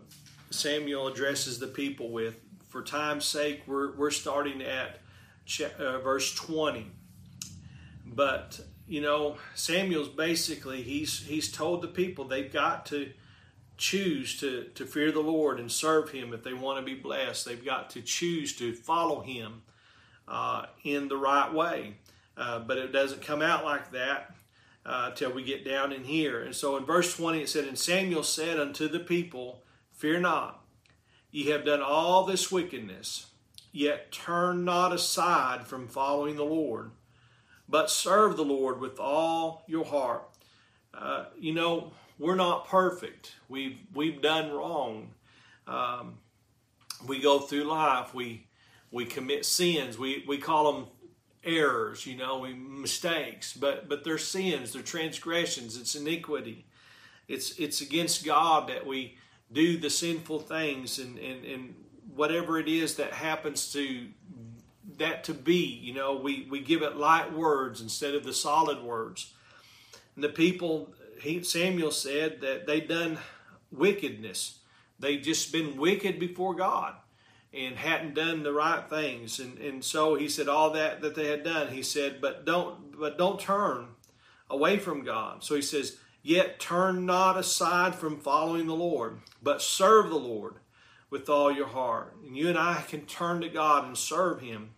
Samuel 0.51 1.09
addresses 1.09 1.59
the 1.59 1.67
people 1.67 2.13
with. 2.13 2.39
For 2.69 2.83
time's 2.83 3.25
sake, 3.25 3.63
we're, 3.67 3.97
we're 3.97 4.13
starting 4.13 4.63
at 4.63 5.01
cha- 5.45 5.75
uh, 5.77 5.99
verse 5.99 6.33
20. 6.37 6.87
But, 8.07 8.61
you 8.87 9.01
know, 9.01 9.37
Samuel's 9.55 10.09
basically, 10.09 10.83
he's, 10.83 11.25
he's 11.25 11.51
told 11.51 11.83
the 11.83 11.89
people 11.89 12.25
they've 12.25 12.53
got 12.53 12.87
to 12.87 13.13
choose 13.77 14.39
to, 14.41 14.65
to 14.75 14.87
fear 14.87 15.11
the 15.11 15.21
Lord 15.21 15.59
and 15.59 15.71
serve 15.71 16.11
Him 16.11 16.33
if 16.33 16.43
they 16.43 16.53
want 16.53 16.79
to 16.79 16.85
be 16.85 17.01
blessed. 17.01 17.45
They've 17.45 17.65
got 17.65 17.91
to 17.91 18.03
choose 18.03 18.55
to 18.57 18.75
follow 18.75 19.21
Him 19.21 19.63
uh, 20.29 20.67
in 20.85 21.09
the 21.09 21.17
right 21.17 21.53
way. 21.53 21.97
Uh, 22.37 22.61
but 22.61 22.79
it 22.79 22.93
doesn't 22.93 23.23
come 23.23 23.43
out 23.43 23.65
like 23.65 23.93
that 23.93 24.35
uh, 24.87 25.11
till 25.13 25.33
we 25.33 25.43
get 25.43 25.65
down 25.65 25.93
in 25.93 26.05
here. 26.05 26.43
And 26.43 26.55
so 26.55 26.77
in 26.77 26.85
verse 26.85 27.17
20 27.17 27.43
it 27.43 27.49
said, 27.49 27.65
And 27.65 27.79
Samuel 27.79 28.23
said 28.23 28.59
unto 28.59 28.89
the 28.89 29.01
people, 29.01 29.63
Fear 29.93 30.21
not, 30.21 30.65
ye 31.31 31.51
have 31.51 31.65
done 31.65 31.83
all 31.83 32.25
this 32.25 32.51
wickedness, 32.51 33.27
yet 33.71 34.11
turn 34.11 34.65
not 34.65 34.93
aside 34.93 35.67
from 35.67 35.89
following 35.89 36.37
the 36.37 36.45
Lord, 36.45 36.91
but 37.73 37.91
serve 37.91 38.37
the 38.37 38.45
Lord 38.45 38.81
with 38.81 39.01
all 39.01 39.65
your 39.67 39.87
heart. 39.87 40.29
Uh, 40.93 41.25
you 41.39 41.55
know, 41.55 41.91
we're 42.19 42.37
not 42.37 42.69
perfect. 42.69 43.33
We've 43.49 43.79
we've 43.95 44.21
done 44.21 44.53
wrong. 44.53 45.09
Um, 45.67 46.19
we 47.07 47.19
go 47.21 47.41
through 47.41 47.65
life. 47.65 48.15
We 48.15 48.47
we 48.91 49.07
commit 49.07 49.47
sins. 49.47 49.99
We 49.99 50.23
we 50.29 50.37
call 50.37 50.71
them 50.71 50.87
errors. 51.43 52.07
You 52.07 52.19
know, 52.19 52.41
we 52.41 52.53
mistakes. 52.53 53.55
But 53.55 53.89
but 53.89 54.05
they're 54.05 54.19
sins. 54.19 54.75
They're 54.75 54.83
transgressions. 54.83 55.79
It's 55.79 55.95
iniquity. 55.95 56.67
It's 57.27 57.59
it's 57.59 57.81
against 57.81 58.23
God 58.23 58.69
that 58.69 58.87
we 58.87 59.17
do 59.51 59.79
the 59.79 59.89
sinful 59.89 60.41
things 60.41 60.99
and 60.99 61.19
and, 61.19 61.43
and 61.47 61.75
whatever 62.15 62.59
it 62.59 62.69
is 62.69 62.97
that 62.97 63.15
happens 63.15 63.73
to 63.73 64.09
that 64.99 65.25
to 65.25 65.35
be. 65.35 65.81
You 65.83 65.95
know, 65.95 66.17
we 66.17 66.47
we 66.51 66.61
give 66.61 66.83
it 66.83 66.97
light 66.97 67.33
words 67.33 67.81
instead 67.81 68.15
of 68.15 68.25
the 68.25 68.33
solid 68.33 68.83
words. 68.83 69.33
And 70.15 70.25
the 70.25 70.29
people 70.29 70.95
he, 71.21 71.43
Samuel 71.43 71.93
said 71.93 72.41
that 72.41 72.67
they 72.67 72.81
done 72.81 73.19
wickedness. 73.71 74.59
They 74.99 75.19
just 75.19 75.53
been 75.53 75.77
wicked 75.77 76.19
before 76.19 76.55
God 76.55 76.95
and 77.55 77.77
hadn't 77.77 78.15
done 78.15 78.43
the 78.43 78.53
right 78.53 78.89
things. 78.89 79.39
And, 79.39 79.59
and 79.59 79.85
so 79.85 80.15
he 80.15 80.29
said 80.29 80.49
all 80.49 80.71
that 80.71 81.01
that 81.03 81.15
they 81.15 81.29
had 81.29 81.45
done. 81.45 81.69
He 81.69 81.83
said, 81.83 82.21
but 82.21 82.45
don't 82.45 82.99
but 82.99 83.19
don't 83.19 83.41
turn 83.41 83.89
away 84.51 84.79
from 84.79 85.05
God. 85.05 85.43
So 85.43 85.55
he 85.55 85.63
says, 85.63 85.99
yet 86.23 86.61
turn 86.61 87.07
not 87.07 87.39
aside 87.39 87.95
from 87.95 88.21
following 88.21 88.67
the 88.67 88.75
Lord, 88.75 89.19
but 89.43 89.63
serve 89.63 90.11
the 90.11 90.17
Lord 90.17 90.57
with 91.13 91.29
all 91.29 91.53
your 91.53 91.67
heart. 91.67 92.17
And 92.25 92.37
you 92.37 92.49
and 92.49 92.59
I 92.59 92.83
can 92.89 93.03
turn 93.03 93.43
to 93.43 93.49
God 93.49 93.85
and 93.85 93.97
serve 93.97 94.41
Him. 94.41 94.71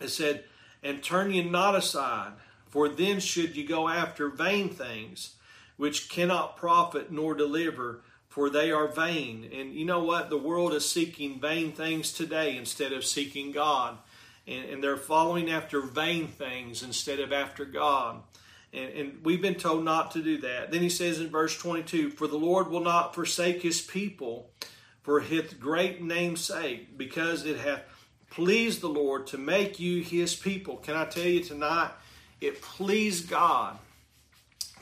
It 0.00 0.08
said, 0.08 0.44
and 0.82 1.02
turn 1.02 1.32
ye 1.32 1.42
not 1.42 1.74
aside 1.74 2.32
For 2.68 2.88
then 2.88 3.20
should 3.20 3.56
ye 3.56 3.64
go 3.64 3.88
after 3.88 4.28
vain 4.28 4.68
things, 4.68 5.36
which 5.76 6.08
cannot 6.10 6.56
profit 6.56 7.10
nor 7.10 7.34
deliver, 7.34 8.02
for 8.28 8.50
they 8.50 8.70
are 8.70 8.86
vain. 8.86 9.48
And 9.50 9.72
you 9.74 9.86
know 9.86 10.02
what? 10.02 10.28
The 10.28 10.36
world 10.36 10.74
is 10.74 10.88
seeking 10.88 11.40
vain 11.40 11.72
things 11.72 12.12
today 12.12 12.56
instead 12.56 12.92
of 12.92 13.04
seeking 13.04 13.50
God. 13.50 13.96
And, 14.46 14.68
and 14.68 14.84
they're 14.84 14.98
following 14.98 15.50
after 15.50 15.80
vain 15.80 16.28
things 16.28 16.82
instead 16.82 17.18
of 17.18 17.32
after 17.32 17.64
God. 17.64 18.22
And, 18.74 18.92
and 18.92 19.24
we've 19.24 19.40
been 19.40 19.54
told 19.54 19.84
not 19.84 20.10
to 20.10 20.22
do 20.22 20.36
that. 20.38 20.70
Then 20.70 20.82
he 20.82 20.90
says 20.90 21.18
in 21.18 21.30
verse 21.30 21.56
22 21.56 22.10
For 22.10 22.26
the 22.26 22.36
Lord 22.36 22.68
will 22.68 22.80
not 22.80 23.14
forsake 23.14 23.62
his 23.62 23.80
people 23.80 24.50
for 25.02 25.20
his 25.20 25.54
great 25.54 26.02
name's 26.02 26.40
sake, 26.40 26.98
because 26.98 27.46
it 27.46 27.58
hath 27.58 27.84
pleased 28.36 28.82
the 28.82 28.88
Lord 28.88 29.26
to 29.28 29.38
make 29.38 29.80
you 29.80 30.02
his 30.02 30.36
people. 30.36 30.76
Can 30.76 30.94
I 30.94 31.06
tell 31.06 31.24
you 31.24 31.42
tonight? 31.42 31.90
It 32.38 32.60
pleased 32.60 33.30
God 33.30 33.78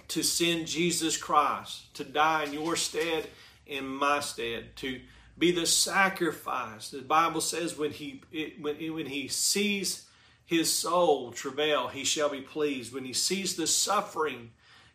to 0.08 0.24
send 0.24 0.66
Jesus 0.66 1.16
Christ 1.16 1.94
to 1.94 2.02
die 2.02 2.46
in 2.46 2.52
your 2.52 2.74
stead, 2.74 3.28
in 3.64 3.86
my 3.86 4.18
stead, 4.18 4.74
to 4.78 5.00
be 5.38 5.52
the 5.52 5.66
sacrifice. 5.66 6.90
The 6.90 7.02
Bible 7.02 7.40
says 7.40 7.78
when 7.78 7.92
he 7.92 8.22
it, 8.32 8.60
when, 8.60 8.74
when 8.92 9.06
he 9.06 9.28
sees 9.28 10.04
his 10.44 10.72
soul 10.72 11.30
travail, 11.30 11.86
he 11.86 12.02
shall 12.02 12.30
be 12.30 12.40
pleased. 12.40 12.92
When 12.92 13.04
he 13.04 13.12
sees 13.12 13.54
the 13.54 13.68
suffering, 13.68 14.50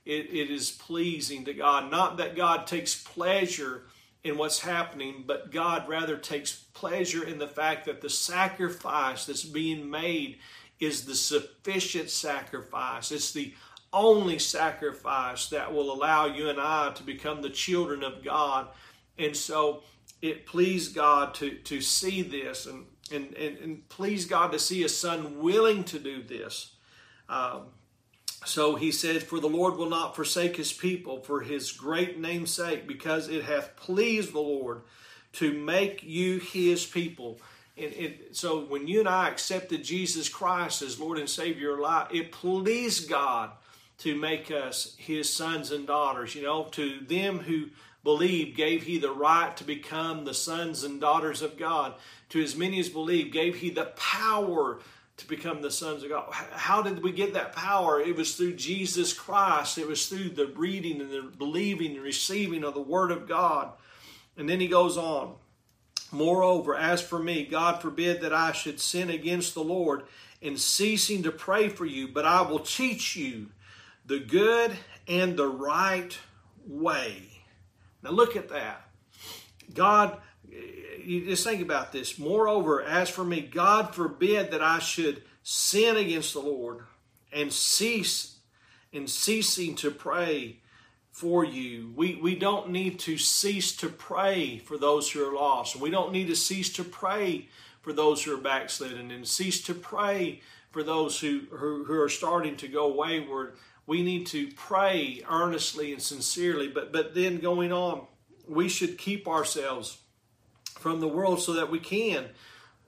it, 0.05 0.33
it 0.33 0.51
is 0.51 0.69
pleasing 0.69 1.45
to 1.45 1.53
God. 1.53 1.89
Not 1.89 2.17
that 2.17 2.35
God 2.35 2.67
takes 2.67 3.01
pleasure 3.01 3.83
in 4.23 4.37
what's 4.37 4.59
happening, 4.59 5.23
but 5.25 5.51
God 5.51 5.87
rather 5.87 6.17
takes 6.17 6.53
pleasure 6.73 7.23
in 7.23 7.39
the 7.39 7.47
fact 7.47 7.85
that 7.85 8.01
the 8.01 8.09
sacrifice 8.09 9.25
that's 9.25 9.45
being 9.45 9.89
made 9.89 10.39
is 10.79 11.05
the 11.05 11.15
sufficient 11.15 12.09
sacrifice. 12.09 13.11
It's 13.11 13.31
the 13.31 13.53
only 13.91 14.37
sacrifice 14.39 15.47
that 15.49 15.73
will 15.73 15.91
allow 15.91 16.25
you 16.25 16.49
and 16.49 16.59
I 16.59 16.91
to 16.95 17.03
become 17.03 17.41
the 17.41 17.49
children 17.49 18.03
of 18.03 18.23
God. 18.23 18.67
And 19.17 19.35
so 19.35 19.83
it 20.21 20.45
pleased 20.45 20.95
God 20.95 21.33
to, 21.35 21.51
to 21.51 21.81
see 21.81 22.21
this 22.21 22.65
and, 22.65 22.85
and, 23.11 23.33
and, 23.35 23.57
and 23.57 23.89
please 23.89 24.25
God 24.25 24.51
to 24.51 24.59
see 24.59 24.83
a 24.83 24.89
son 24.89 25.39
willing 25.39 25.83
to 25.85 25.99
do 25.99 26.21
this. 26.21 26.73
Um, 27.27 27.67
so 28.45 28.75
he 28.75 28.91
said, 28.91 29.23
For 29.23 29.39
the 29.39 29.47
Lord 29.47 29.77
will 29.77 29.89
not 29.89 30.15
forsake 30.15 30.55
his 30.55 30.71
people 30.71 31.19
for 31.19 31.41
his 31.41 31.71
great 31.71 32.19
name's 32.19 32.53
sake, 32.53 32.87
because 32.87 33.27
it 33.27 33.43
hath 33.43 33.75
pleased 33.75 34.33
the 34.33 34.39
Lord 34.39 34.81
to 35.33 35.53
make 35.53 36.03
you 36.03 36.39
his 36.39 36.85
people. 36.85 37.39
And 37.77 37.93
it, 37.93 38.35
so 38.35 38.61
when 38.61 38.87
you 38.87 38.99
and 38.99 39.07
I 39.07 39.29
accepted 39.29 39.83
Jesus 39.83 40.27
Christ 40.27 40.81
as 40.81 40.99
Lord 40.99 41.17
and 41.17 41.29
Savior 41.29 41.73
of 41.73 41.79
life, 41.79 42.07
it 42.11 42.31
pleased 42.31 43.09
God 43.09 43.51
to 43.99 44.15
make 44.15 44.51
us 44.51 44.95
his 44.97 45.31
sons 45.31 45.71
and 45.71 45.85
daughters. 45.85 46.35
You 46.35 46.43
know, 46.43 46.63
to 46.71 46.99
them 47.01 47.39
who 47.39 47.67
believed, 48.03 48.55
gave 48.55 48.83
he 48.83 48.97
the 48.97 49.11
right 49.11 49.55
to 49.57 49.63
become 49.63 50.23
the 50.25 50.33
sons 50.33 50.83
and 50.83 51.01
daughters 51.01 51.41
of 51.41 51.57
God. 51.57 51.93
To 52.29 52.41
as 52.41 52.55
many 52.55 52.79
as 52.79 52.89
believed, 52.89 53.33
gave 53.33 53.55
he 53.55 53.69
the 53.69 53.91
power 53.95 54.79
to 55.19 55.27
become 55.27 55.61
the 55.61 55.71
sons 55.71 56.03
of 56.03 56.09
God. 56.09 56.31
How 56.31 56.81
did 56.81 57.03
we 57.03 57.11
get 57.11 57.33
that 57.33 57.53
power? 57.53 58.01
It 58.01 58.15
was 58.15 58.35
through 58.35 58.55
Jesus 58.55 59.13
Christ. 59.13 59.77
It 59.77 59.87
was 59.87 60.07
through 60.07 60.29
the 60.29 60.47
reading 60.47 61.01
and 61.01 61.11
the 61.11 61.21
believing 61.21 61.95
and 61.95 62.03
receiving 62.03 62.63
of 62.63 62.73
the 62.73 62.81
Word 62.81 63.11
of 63.11 63.27
God. 63.27 63.71
And 64.37 64.49
then 64.49 64.59
he 64.59 64.67
goes 64.67 64.97
on. 64.97 65.35
Moreover, 66.11 66.75
as 66.75 67.01
for 67.01 67.19
me, 67.19 67.45
God 67.45 67.81
forbid 67.81 68.21
that 68.21 68.33
I 68.33 68.51
should 68.51 68.79
sin 68.79 69.09
against 69.09 69.53
the 69.53 69.63
Lord 69.63 70.03
in 70.41 70.57
ceasing 70.57 71.23
to 71.23 71.31
pray 71.31 71.69
for 71.69 71.85
you, 71.85 72.07
but 72.07 72.25
I 72.25 72.41
will 72.41 72.59
teach 72.59 73.15
you 73.15 73.49
the 74.05 74.19
good 74.19 74.71
and 75.07 75.37
the 75.37 75.47
right 75.47 76.17
way. 76.65 77.43
Now 78.01 78.11
look 78.11 78.35
at 78.35 78.49
that. 78.49 78.89
God, 79.73 80.17
you 81.03 81.25
just 81.25 81.43
think 81.43 81.61
about 81.61 81.91
this. 81.91 82.17
Moreover, 82.17 82.81
as 82.81 83.09
for 83.09 83.23
me, 83.23 83.41
God 83.41 83.93
forbid 83.93 84.51
that 84.51 84.61
I 84.61 84.79
should 84.79 85.23
sin 85.43 85.97
against 85.97 86.33
the 86.33 86.39
Lord 86.39 86.81
and 87.31 87.51
cease 87.51 88.37
in 88.91 89.07
ceasing 89.07 89.75
to 89.75 89.91
pray 89.91 90.59
for 91.11 91.43
you. 91.43 91.93
We, 91.95 92.15
we 92.15 92.35
don't 92.35 92.69
need 92.69 92.99
to 92.99 93.17
cease 93.17 93.75
to 93.77 93.89
pray 93.89 94.59
for 94.59 94.77
those 94.77 95.11
who 95.11 95.27
are 95.27 95.35
lost. 95.35 95.75
We 95.75 95.89
don't 95.89 96.11
need 96.11 96.27
to 96.27 96.35
cease 96.35 96.71
to 96.73 96.83
pray 96.83 97.49
for 97.81 97.93
those 97.93 98.23
who 98.23 98.35
are 98.35 98.41
backslidden 98.41 99.11
and 99.11 99.27
cease 99.27 99.61
to 99.63 99.73
pray 99.73 100.41
for 100.71 100.83
those 100.83 101.19
who, 101.19 101.41
who, 101.51 101.83
who 101.83 101.99
are 101.99 102.09
starting 102.09 102.55
to 102.57 102.67
go 102.67 102.93
wayward 102.93 103.55
we 103.89 104.03
need 104.03 104.27
to 104.27 104.51
pray 104.51 105.23
earnestly 105.27 105.91
and 105.91 106.01
sincerely. 106.01 106.67
But, 106.67 106.93
but 106.93 107.15
then 107.15 107.39
going 107.39 107.73
on, 107.73 108.05
we 108.47 108.69
should 108.69 108.99
keep 108.99 109.27
ourselves 109.27 109.97
from 110.79 110.99
the 110.99 111.07
world 111.07 111.41
so 111.41 111.53
that 111.53 111.69
we 111.69 111.79
can 111.79 112.29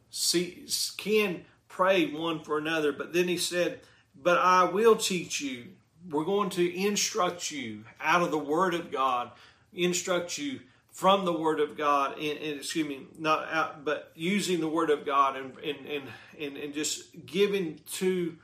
see, 0.10 0.66
can 0.98 1.46
pray 1.68 2.12
one 2.12 2.44
for 2.44 2.58
another. 2.58 2.92
But 2.92 3.14
then 3.14 3.28
he 3.28 3.38
said, 3.38 3.82
But 4.22 4.38
I 4.38 4.66
will 4.66 4.96
teach 4.96 5.42
you. 5.42 5.68
We're 6.10 6.26
going 6.26 6.50
to 6.52 6.76
instruct 6.76 7.52
you 7.52 7.84
out 8.00 8.24
of 8.24 8.32
the 8.32 8.38
Word 8.38 8.74
of 8.74 8.92
God, 8.92 9.32
instruct 9.74 10.38
you 10.38 10.62
from 10.92 11.26
the 11.26 11.34
Word 11.34 11.60
of 11.60 11.78
God, 11.78 12.18
and, 12.18 12.38
and 12.40 12.58
excuse 12.58 12.88
me, 12.88 13.02
not 13.18 13.48
out, 13.52 13.86
but 13.86 14.12
using 14.16 14.60
the 14.60 14.68
Word 14.68 14.90
of 14.90 15.06
God 15.06 15.38
and, 15.38 15.58
and, 15.60 15.86
and, 15.86 16.04
and, 16.40 16.58
and 16.58 16.74
just 16.74 17.26
giving 17.26 17.80
to 17.94 18.36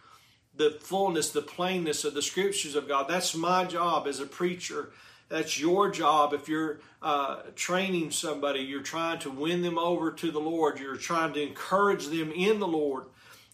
the 0.56 0.78
fullness, 0.82 1.32
the 1.32 1.42
plainness 1.42 2.04
of 2.04 2.14
the 2.14 2.22
scriptures 2.22 2.76
of 2.76 2.88
God. 2.88 3.08
That's 3.08 3.36
my 3.36 3.66
job 3.66 4.08
as 4.08 4.20
a 4.20 4.26
preacher. 4.26 4.92
That's 5.30 5.60
your 5.60 5.90
job 5.90 6.34
if 6.34 6.48
you're 6.48 6.80
uh, 7.02 7.42
training 7.56 8.12
somebody, 8.12 8.62
you're 8.62 8.82
trying 8.82 9.20
to 9.20 9.32
win 9.32 9.62
them 9.62 9.78
over 9.78 10.12
to 10.12 10.32
the 10.32 10.40
Lord, 10.40 10.80
you're 10.80 10.96
trying 10.96 11.34
to 11.34 11.42
encourage 11.42 12.08
them 12.08 12.32
in 12.32 12.60
the 12.60 12.68
Lord, 12.68 13.06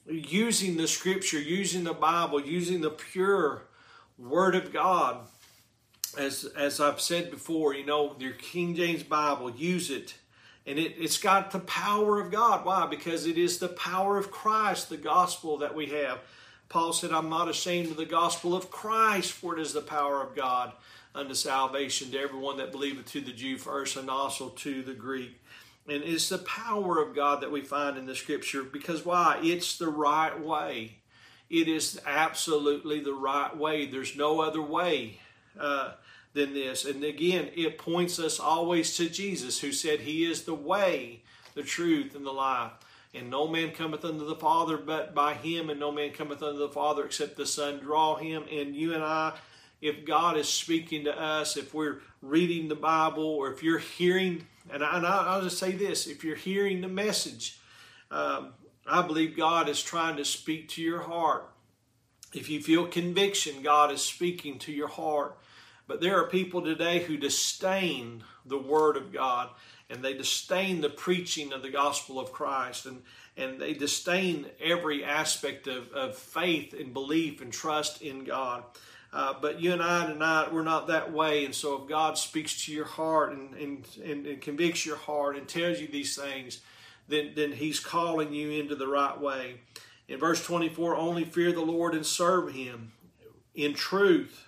using 0.05 0.77
the 0.77 0.87
scripture, 0.87 1.39
using 1.39 1.83
the 1.83 1.93
Bible, 1.93 2.41
using 2.41 2.81
the 2.81 2.91
pure 2.91 3.63
Word 4.17 4.55
of 4.55 4.71
God. 4.71 5.27
As, 6.15 6.45
as 6.55 6.79
I've 6.79 7.01
said 7.01 7.31
before, 7.31 7.73
you 7.73 7.85
know, 7.85 8.15
your 8.19 8.33
King 8.33 8.75
James 8.75 9.01
Bible, 9.01 9.49
use 9.49 9.89
it. 9.89 10.13
And 10.67 10.77
it, 10.77 10.93
it's 10.99 11.17
got 11.17 11.49
the 11.49 11.59
power 11.59 12.21
of 12.21 12.31
God. 12.31 12.65
Why? 12.65 12.85
Because 12.85 13.25
it 13.25 13.39
is 13.39 13.57
the 13.57 13.69
power 13.69 14.19
of 14.19 14.29
Christ, 14.29 14.89
the 14.89 14.97
gospel 14.97 15.57
that 15.57 15.73
we 15.73 15.87
have. 15.87 16.19
Paul 16.69 16.93
said, 16.93 17.11
I'm 17.11 17.29
not 17.29 17.49
ashamed 17.49 17.89
of 17.89 17.97
the 17.97 18.05
gospel 18.05 18.55
of 18.55 18.69
Christ, 18.69 19.31
for 19.31 19.57
it 19.57 19.61
is 19.61 19.73
the 19.73 19.81
power 19.81 20.21
of 20.21 20.35
God 20.35 20.71
unto 21.15 21.33
salvation 21.33 22.11
to 22.11 22.19
everyone 22.19 22.57
that 22.57 22.71
believeth, 22.71 23.11
to 23.11 23.21
the 23.21 23.31
Jew 23.31 23.57
first, 23.57 23.95
and 23.97 24.09
also 24.09 24.49
to 24.49 24.81
the 24.81 24.93
Greek. 24.93 25.39
And 25.87 26.03
it's 26.03 26.29
the 26.29 26.37
power 26.39 27.01
of 27.01 27.15
God 27.15 27.41
that 27.41 27.51
we 27.51 27.61
find 27.61 27.97
in 27.97 28.05
the 28.05 28.15
scripture 28.15 28.63
because 28.63 29.05
why? 29.05 29.39
It's 29.43 29.77
the 29.77 29.89
right 29.89 30.39
way. 30.39 30.97
It 31.49 31.67
is 31.67 31.99
absolutely 32.05 33.01
the 33.01 33.13
right 33.13 33.55
way. 33.55 33.85
There's 33.85 34.15
no 34.15 34.41
other 34.41 34.61
way 34.61 35.19
uh, 35.59 35.91
than 36.33 36.53
this. 36.53 36.85
And 36.85 37.03
again, 37.03 37.49
it 37.55 37.77
points 37.77 38.17
us 38.17 38.39
always 38.39 38.95
to 38.97 39.09
Jesus, 39.09 39.59
who 39.59 39.71
said, 39.71 39.99
He 39.99 40.25
is 40.25 40.43
the 40.43 40.55
way, 40.55 41.21
the 41.53 41.63
truth, 41.63 42.15
and 42.15 42.25
the 42.25 42.31
life. 42.31 42.71
And 43.13 43.29
no 43.29 43.47
man 43.47 43.71
cometh 43.71 44.03
unto 44.03 44.25
the 44.25 44.35
Father 44.35 44.77
but 44.77 45.13
by 45.13 45.35
him, 45.35 45.69
and 45.69 45.79
no 45.79 45.91
man 45.91 46.11
cometh 46.11 46.41
unto 46.41 46.57
the 46.57 46.69
Father 46.69 47.05
except 47.05 47.37
the 47.37 47.45
Son 47.45 47.79
draw 47.79 48.15
him. 48.15 48.45
And 48.51 48.75
you 48.75 48.95
and 48.95 49.03
I, 49.03 49.33
if 49.83 50.05
God 50.05 50.37
is 50.37 50.47
speaking 50.47 51.03
to 51.03 51.21
us, 51.21 51.57
if 51.57 51.73
we're 51.73 51.99
reading 52.21 52.69
the 52.69 52.75
Bible, 52.75 53.25
or 53.25 53.51
if 53.51 53.61
you're 53.61 53.79
hearing, 53.79 54.47
and, 54.71 54.81
I, 54.81 55.35
will 55.35 55.43
just 55.43 55.59
say 55.59 55.73
this 55.73 56.07
if 56.07 56.23
you're 56.23 56.37
hearing 56.37 56.79
the 56.79 56.87
message, 56.87 57.59
um, 58.09 58.53
I 58.87 59.01
believe 59.01 59.35
God 59.35 59.67
is 59.67 59.83
trying 59.83 60.15
to 60.17 60.25
speak 60.25 60.69
to 60.69 60.81
your 60.81 61.01
heart. 61.01 61.49
If 62.33 62.49
you 62.49 62.61
feel 62.61 62.87
conviction, 62.87 63.61
God 63.61 63.91
is 63.91 64.01
speaking 64.01 64.57
to 64.59 64.71
your 64.71 64.87
heart. 64.87 65.37
But 65.85 65.99
there 65.99 66.17
are 66.17 66.27
people 66.27 66.61
today 66.61 67.03
who 67.03 67.17
disdain 67.17 68.23
the 68.45 68.57
Word 68.57 68.95
of 68.95 69.11
God 69.11 69.49
and 69.89 70.01
they 70.01 70.13
disdain 70.13 70.79
the 70.79 70.89
preaching 70.89 71.51
of 71.51 71.61
the 71.61 71.69
gospel 71.69 72.21
of 72.21 72.31
Christ 72.31 72.85
and, 72.85 73.01
and 73.35 73.59
they 73.59 73.73
disdain 73.73 74.45
every 74.63 75.03
aspect 75.03 75.67
of, 75.67 75.91
of 75.91 76.17
faith 76.17 76.73
and 76.73 76.93
belief 76.93 77.41
and 77.41 77.51
trust 77.51 78.01
in 78.01 78.23
God. 78.23 78.63
Uh, 79.13 79.33
but 79.39 79.61
you 79.61 79.71
and 79.71 79.83
I 79.83 80.07
tonight, 80.07 80.51
we're 80.51 80.63
not 80.63 80.87
that 80.87 81.13
way. 81.13 81.45
And 81.45 81.53
so 81.53 81.81
if 81.81 81.87
God 81.87 82.17
speaks 82.17 82.65
to 82.65 82.73
your 82.73 82.85
heart 82.85 83.31
and, 83.31 83.53
and, 83.53 83.87
and, 84.03 84.25
and 84.25 84.41
convicts 84.41 84.85
your 84.85 84.97
heart 84.97 85.37
and 85.37 85.47
tells 85.47 85.79
you 85.79 85.87
these 85.87 86.15
things, 86.17 86.61
then, 87.07 87.33
then 87.35 87.51
He's 87.51 87.79
calling 87.79 88.33
you 88.33 88.49
into 88.51 88.75
the 88.75 88.87
right 88.87 89.19
way. 89.19 89.61
In 90.07 90.19
verse 90.19 90.43
24, 90.43 90.95
only 90.95 91.25
fear 91.25 91.51
the 91.51 91.61
Lord 91.61 91.93
and 91.93 92.05
serve 92.05 92.53
Him 92.53 92.91
in 93.53 93.75
truth 93.75 94.47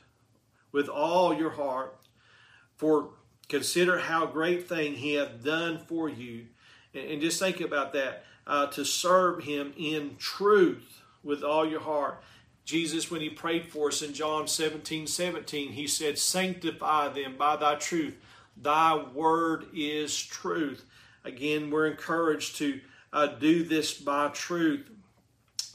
with 0.71 0.89
all 0.89 1.33
your 1.33 1.51
heart. 1.51 1.95
For 2.75 3.09
Consider 3.47 3.99
how 3.99 4.25
great 4.25 4.67
thing 4.67 4.95
he 4.95 5.13
hath 5.13 5.43
done 5.43 5.77
for 5.77 6.09
you. 6.09 6.47
And, 6.93 7.11
and 7.11 7.21
just 7.21 7.39
think 7.39 7.61
about 7.61 7.93
that. 7.93 8.23
Uh, 8.47 8.67
to 8.67 8.85
serve 8.85 9.43
him 9.43 9.73
in 9.75 10.15
truth 10.17 11.01
with 11.23 11.43
all 11.43 11.67
your 11.67 11.79
heart. 11.79 12.21
Jesus, 12.65 13.11
when 13.11 13.21
he 13.21 13.29
prayed 13.29 13.67
for 13.67 13.89
us 13.89 14.01
in 14.01 14.13
John 14.13 14.47
17 14.47 15.07
17, 15.07 15.71
he 15.71 15.87
said, 15.87 16.17
Sanctify 16.17 17.09
them 17.09 17.37
by 17.37 17.55
thy 17.55 17.75
truth. 17.75 18.17
Thy 18.57 18.95
word 18.95 19.67
is 19.73 20.19
truth. 20.21 20.83
Again, 21.23 21.69
we're 21.69 21.87
encouraged 21.87 22.57
to 22.57 22.81
uh, 23.13 23.27
do 23.27 23.63
this 23.63 23.93
by 23.93 24.29
truth 24.29 24.89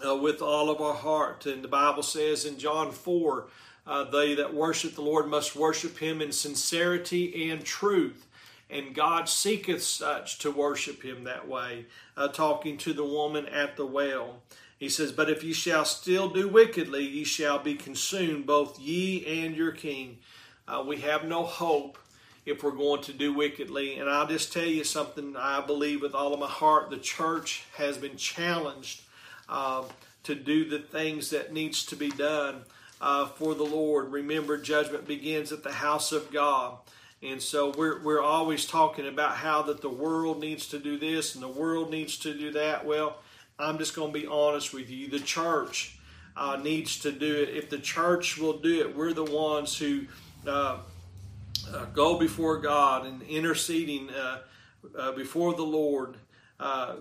uh, 0.05 0.17
with 0.17 0.43
all 0.43 0.69
of 0.69 0.81
our 0.81 0.95
heart. 0.95 1.47
And 1.47 1.63
the 1.63 1.69
Bible 1.69 2.03
says 2.03 2.45
in 2.45 2.59
John 2.59 2.91
4, 2.91 3.47
uh, 3.87 4.05
they 4.05 4.35
that 4.35 4.55
worship 4.55 4.95
the 4.95 5.03
Lord 5.03 5.27
must 5.27 5.57
worship 5.57 5.99
him 5.99 6.21
in 6.21 6.33
sincerity 6.33 7.51
and 7.51 7.65
truth. 7.65 8.27
And 8.69 8.95
God 8.95 9.29
seeketh 9.29 9.83
such 9.83 10.39
to 10.41 10.51
worship 10.51 11.03
him 11.03 11.25
that 11.25 11.49
way, 11.49 11.87
uh, 12.17 12.29
talking 12.29 12.77
to 12.79 12.93
the 12.93 13.05
woman 13.05 13.47
at 13.47 13.77
the 13.77 13.87
well. 13.87 14.43
He 14.81 14.89
says, 14.89 15.13
But 15.13 15.29
if 15.29 15.45
ye 15.45 15.53
shall 15.53 15.85
still 15.85 16.31
do 16.31 16.49
wickedly, 16.49 17.05
ye 17.07 17.23
shall 17.23 17.59
be 17.59 17.75
consumed, 17.75 18.47
both 18.47 18.81
ye 18.81 19.45
and 19.45 19.55
your 19.55 19.73
king. 19.73 20.19
Uh, 20.67 20.83
we 20.85 21.03
have 21.03 21.23
no 21.23 21.45
hope 21.45 21.99
if 22.47 22.65
we're 22.65 22.71
going 22.71 23.03
to 23.03 23.13
do 23.13 23.35
wickedly. 23.35 23.99
And 23.99 24.09
I'll 24.09 24.27
just 24.27 24.55
tell 24.55 24.65
you 24.65 24.83
something 24.83 25.37
I 25.37 25.61
believe 25.61 26.01
with 26.01 26.15
all 26.15 26.33
of 26.33 26.41
my 26.41 26.49
heart 26.49 26.89
the 26.89 26.97
church 26.97 27.65
has 27.77 27.99
been 27.99 28.17
challenged 28.17 29.03
uh, 29.51 29.85
to 30.23 30.35
do 30.35 30.67
the 30.67 30.79
things 30.79 31.29
that 31.29 31.53
needs 31.53 31.85
to 31.87 31.97
be 31.97 32.09
done 32.09 32.63
uh, 33.03 33.27
for 33.27 33.55
the 33.55 33.65
Lord. 33.65 34.11
Remember, 34.11 34.57
judgment 34.57 35.07
begins 35.07 35.53
at 35.53 35.63
the 35.63 35.73
house 35.73 36.11
of 36.11 36.33
God. 36.33 36.79
And 37.23 37.43
so 37.43 37.75
we're, 37.77 38.01
we're 38.03 38.23
always 38.23 38.65
talking 38.65 39.07
about 39.07 39.37
how 39.37 39.61
that 39.63 39.83
the 39.83 39.91
world 39.91 40.41
needs 40.41 40.67
to 40.69 40.79
do 40.79 40.99
this 40.99 41.35
and 41.35 41.45
the 41.45 41.49
world 41.49 41.91
needs 41.91 42.17
to 42.21 42.33
do 42.33 42.51
that. 42.53 42.87
Well, 42.87 43.19
I'm 43.63 43.79
just 43.79 43.95
going 43.95 44.13
to 44.13 44.19
be 44.19 44.27
honest 44.27 44.73
with 44.73 44.91
you. 44.91 45.09
The 45.09 45.21
church 45.21 45.99
uh, 46.37 46.59
needs 46.63 46.99
to 47.01 47.13
do 47.13 47.35
it. 47.43 47.51
If 47.51 47.71
the 47.71 47.79
church 47.79 48.39
will 48.39 48.59
do 48.59 48.81
it, 48.81 48.97
we're 48.97 49.13
the 49.13 49.25
ones 49.25 49.77
who 49.77 50.07
uh, 50.47 50.79
uh, 51.73 51.85
go 51.93 52.19
before 52.19 52.59
God 52.59 53.07
and 53.07 53.23
interceding 53.23 54.11
uh, 54.11 54.39
uh, 54.99 55.13
before 55.13 55.55
the 55.55 55.63
Lord 55.63 56.17
uh, 56.59 56.97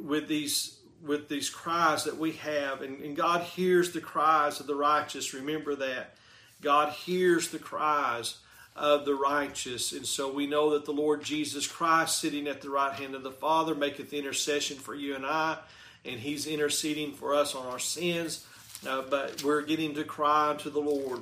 with 0.00 0.28
these 0.28 0.72
with 1.02 1.28
these 1.28 1.48
cries 1.48 2.02
that 2.04 2.16
we 2.16 2.32
have, 2.32 2.82
and, 2.82 3.00
and 3.00 3.14
God 3.16 3.42
hears 3.42 3.92
the 3.92 4.00
cries 4.00 4.58
of 4.58 4.66
the 4.66 4.74
righteous. 4.74 5.34
Remember 5.34 5.76
that. 5.76 6.16
God 6.60 6.92
hears 6.92 7.50
the 7.50 7.60
cries 7.60 8.38
of 8.74 9.04
the 9.04 9.14
righteous. 9.14 9.92
And 9.92 10.06
so 10.06 10.32
we 10.32 10.46
know 10.46 10.70
that 10.70 10.84
the 10.84 10.92
Lord 10.92 11.22
Jesus 11.22 11.66
Christ, 11.66 12.18
sitting 12.18 12.46
at 12.46 12.60
the 12.60 12.70
right 12.70 12.92
hand 12.92 13.14
of 13.14 13.22
the 13.22 13.30
Father, 13.30 13.74
maketh 13.74 14.12
intercession 14.12 14.76
for 14.76 14.94
you 14.94 15.14
and 15.14 15.24
I, 15.24 15.58
and 16.06 16.20
He's 16.20 16.46
interceding 16.46 17.12
for 17.12 17.34
us 17.34 17.54
on 17.54 17.66
our 17.66 17.78
sins. 17.78 18.46
Uh, 18.86 19.02
but 19.02 19.42
we're 19.42 19.62
getting 19.62 19.94
to 19.94 20.04
cry 20.04 20.54
to 20.58 20.70
the 20.70 20.80
Lord. 20.80 21.20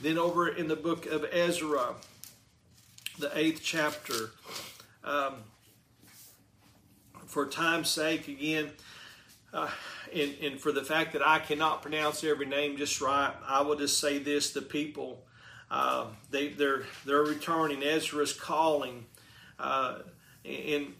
Then 0.00 0.18
over 0.18 0.48
in 0.48 0.68
the 0.68 0.76
book 0.76 1.06
of 1.06 1.24
Ezra, 1.30 1.94
the 3.18 3.30
eighth 3.38 3.60
chapter, 3.62 4.30
um, 5.04 5.34
for 7.26 7.46
time's 7.46 7.90
sake, 7.90 8.26
again, 8.26 8.70
uh, 9.52 9.68
and, 10.12 10.34
and 10.42 10.60
for 10.60 10.72
the 10.72 10.82
fact 10.82 11.12
that 11.12 11.26
I 11.26 11.38
cannot 11.38 11.82
pronounce 11.82 12.24
every 12.24 12.46
name 12.46 12.76
just 12.76 13.00
right, 13.00 13.32
I 13.46 13.62
will 13.62 13.76
just 13.76 14.00
say 14.00 14.18
this: 14.18 14.52
the 14.52 14.62
people, 14.62 15.22
uh, 15.70 16.06
they 16.30 16.48
they're 16.48 16.84
they're 17.04 17.22
returning. 17.22 17.82
Ezra's 17.82 18.32
calling, 18.32 19.06
uh, 19.58 19.98
and 20.44 20.94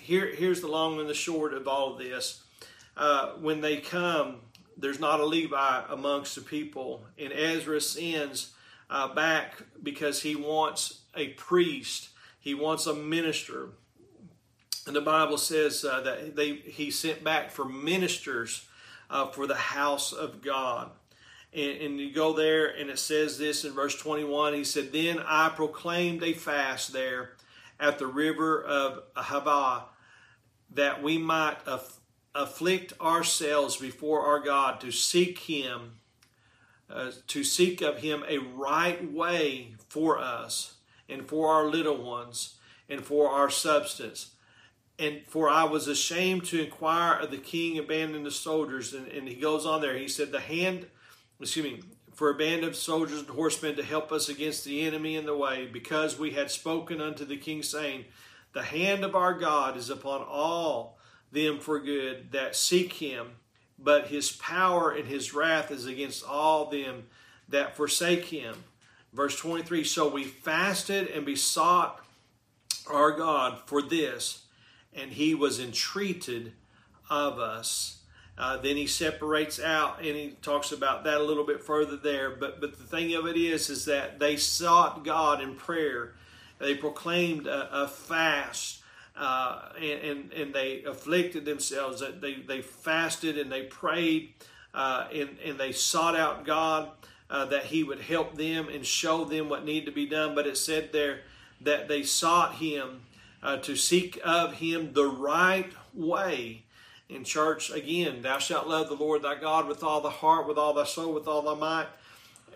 here 0.00 0.26
here's 0.34 0.60
the 0.60 0.68
long 0.68 0.98
and 0.98 1.08
the 1.08 1.14
short 1.14 1.54
of 1.54 1.68
all 1.68 1.92
of 1.92 1.98
this. 1.98 2.42
Uh, 2.96 3.32
when 3.40 3.60
they 3.60 3.78
come, 3.78 4.40
there's 4.76 5.00
not 5.00 5.20
a 5.20 5.26
Levi 5.26 5.82
amongst 5.88 6.34
the 6.34 6.40
people, 6.40 7.04
and 7.18 7.32
Ezra 7.32 7.80
sends 7.80 8.52
uh, 8.88 9.08
back 9.14 9.62
because 9.82 10.22
he 10.22 10.34
wants 10.34 11.00
a 11.14 11.28
priest, 11.28 12.10
he 12.38 12.54
wants 12.54 12.86
a 12.86 12.94
minister. 12.94 13.70
And 14.86 14.96
the 14.96 15.00
Bible 15.00 15.38
says 15.38 15.84
uh, 15.84 16.00
that 16.00 16.34
they, 16.36 16.54
he 16.54 16.90
sent 16.90 17.22
back 17.22 17.50
for 17.50 17.64
ministers 17.64 18.66
uh, 19.10 19.26
for 19.26 19.46
the 19.46 19.54
house 19.54 20.12
of 20.12 20.42
God. 20.42 20.90
And, 21.52 21.80
and, 21.80 22.00
you 22.00 22.12
go 22.12 22.32
there, 22.32 22.66
and 22.68 22.88
it 22.90 22.98
says 22.98 23.36
this 23.36 23.64
in 23.64 23.72
verse 23.72 23.96
21 23.96 24.54
He 24.54 24.64
said, 24.64 24.92
Then 24.92 25.18
I 25.18 25.48
proclaimed 25.48 26.22
a 26.22 26.32
fast 26.32 26.92
there 26.92 27.32
at 27.78 27.98
the 27.98 28.06
river 28.06 28.62
of 28.62 29.02
Ahava, 29.16 29.84
that 30.74 31.02
we 31.02 31.18
might 31.18 31.56
afflict 32.34 32.92
ourselves 33.00 33.76
before 33.76 34.20
our 34.20 34.40
God 34.40 34.80
to 34.80 34.90
seek 34.90 35.38
Him, 35.40 35.98
uh, 36.88 37.10
to 37.28 37.44
seek 37.44 37.80
of 37.80 37.98
Him 37.98 38.24
a 38.28 38.38
right 38.38 39.12
way 39.12 39.74
for 39.88 40.18
us 40.18 40.74
and 41.08 41.28
for 41.28 41.52
our 41.52 41.66
little 41.66 41.96
ones 41.96 42.56
and 42.88 43.04
for 43.04 43.28
our 43.30 43.50
substance 43.50 44.32
and 45.00 45.22
for 45.26 45.48
I 45.48 45.64
was 45.64 45.88
ashamed 45.88 46.44
to 46.46 46.62
inquire 46.62 47.18
of 47.18 47.30
the 47.30 47.38
king 47.38 47.78
abandoned 47.78 48.26
the 48.26 48.30
soldiers. 48.30 48.92
And, 48.92 49.08
and 49.08 49.26
he 49.26 49.34
goes 49.34 49.64
on 49.64 49.80
there. 49.80 49.96
He 49.96 50.08
said, 50.08 50.30
The 50.30 50.40
hand, 50.40 50.86
excuse 51.40 51.64
me, 51.64 51.80
for 52.12 52.30
a 52.30 52.36
band 52.36 52.64
of 52.64 52.76
soldiers 52.76 53.20
and 53.20 53.30
horsemen 53.30 53.76
to 53.76 53.82
help 53.82 54.12
us 54.12 54.28
against 54.28 54.64
the 54.64 54.82
enemy 54.82 55.16
in 55.16 55.24
the 55.24 55.36
way, 55.36 55.66
because 55.72 56.18
we 56.18 56.32
had 56.32 56.50
spoken 56.50 57.00
unto 57.00 57.24
the 57.24 57.38
king, 57.38 57.62
saying, 57.62 58.04
The 58.52 58.62
hand 58.62 59.02
of 59.02 59.16
our 59.16 59.32
God 59.32 59.78
is 59.78 59.88
upon 59.88 60.20
all 60.22 60.98
them 61.32 61.58
for 61.58 61.78
good 61.78 62.32
that 62.32 62.56
seek 62.56 62.94
him, 62.94 63.32
but 63.78 64.08
his 64.08 64.32
power 64.32 64.90
and 64.90 65.06
his 65.06 65.32
wrath 65.32 65.70
is 65.70 65.86
against 65.86 66.24
all 66.24 66.66
them 66.66 67.06
that 67.48 67.76
forsake 67.76 68.26
him. 68.26 68.64
Verse 69.12 69.36
23 69.36 69.84
So 69.84 70.08
we 70.08 70.24
fasted 70.24 71.08
and 71.08 71.24
besought 71.24 72.04
our 72.88 73.12
God 73.12 73.60
for 73.66 73.82
this 73.82 74.44
and 74.92 75.12
he 75.12 75.34
was 75.34 75.60
entreated 75.60 76.52
of 77.08 77.38
us. 77.38 77.98
Uh, 78.38 78.56
then 78.56 78.76
he 78.76 78.86
separates 78.86 79.60
out 79.60 79.98
and 79.98 80.16
he 80.16 80.30
talks 80.40 80.72
about 80.72 81.04
that 81.04 81.20
a 81.20 81.22
little 81.22 81.44
bit 81.44 81.62
further 81.62 81.96
there. 81.96 82.30
But 82.30 82.60
but 82.60 82.78
the 82.78 82.84
thing 82.84 83.14
of 83.14 83.26
it 83.26 83.36
is, 83.36 83.68
is 83.68 83.84
that 83.84 84.18
they 84.18 84.36
sought 84.36 85.04
God 85.04 85.42
in 85.42 85.54
prayer. 85.54 86.14
They 86.58 86.74
proclaimed 86.74 87.46
a, 87.46 87.82
a 87.84 87.88
fast 87.88 88.79
uh, 89.20 89.68
and, 89.78 90.32
and, 90.32 90.54
they 90.54 90.82
afflicted 90.84 91.44
themselves. 91.44 92.02
They 92.22 92.36
they 92.36 92.62
fasted 92.62 93.36
and 93.36 93.52
they 93.52 93.64
prayed 93.64 94.32
uh, 94.72 95.08
and 95.12 95.36
and 95.44 95.60
they 95.60 95.72
sought 95.72 96.16
out 96.16 96.46
God 96.46 96.88
uh, 97.28 97.44
that 97.46 97.66
He 97.66 97.84
would 97.84 98.00
help 98.00 98.36
them 98.38 98.68
and 98.70 98.84
show 98.84 99.26
them 99.26 99.50
what 99.50 99.66
needed 99.66 99.86
to 99.86 99.92
be 99.92 100.06
done. 100.06 100.34
But 100.34 100.46
it 100.46 100.56
said 100.56 100.90
there 100.92 101.20
that 101.60 101.86
they 101.86 102.02
sought 102.02 102.54
Him 102.54 103.02
uh, 103.42 103.58
to 103.58 103.76
seek 103.76 104.18
of 104.24 104.54
Him 104.54 104.94
the 104.94 105.06
right 105.06 105.70
way. 105.92 106.62
In 107.10 107.24
church, 107.24 107.70
again, 107.70 108.22
thou 108.22 108.38
shalt 108.38 108.68
love 108.68 108.88
the 108.88 108.94
Lord 108.94 109.22
thy 109.22 109.34
God 109.34 109.66
with 109.66 109.82
all 109.82 110.00
the 110.00 110.08
heart, 110.08 110.46
with 110.46 110.56
all 110.56 110.72
thy 110.72 110.84
soul, 110.84 111.12
with 111.12 111.26
all 111.26 111.42
thy 111.42 111.54
might. 111.54 111.88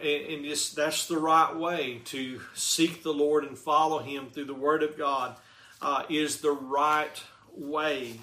And, 0.00 0.32
and 0.32 0.44
just 0.44 0.76
that's 0.76 1.08
the 1.08 1.18
right 1.18 1.54
way 1.54 2.00
to 2.06 2.40
seek 2.54 3.02
the 3.02 3.12
Lord 3.12 3.44
and 3.44 3.58
follow 3.58 3.98
Him 3.98 4.30
through 4.30 4.46
the 4.46 4.54
Word 4.54 4.82
of 4.82 4.96
God 4.96 5.36
uh, 5.82 6.04
is 6.08 6.40
the 6.40 6.52
right 6.52 7.22
way. 7.54 8.20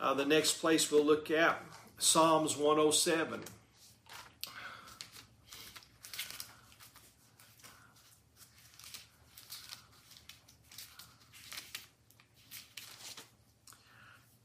Uh, 0.00 0.14
the 0.14 0.24
next 0.24 0.60
place 0.60 0.90
we'll 0.90 1.04
look 1.04 1.30
at 1.30 1.62
Psalms 1.98 2.56
107. 2.56 3.42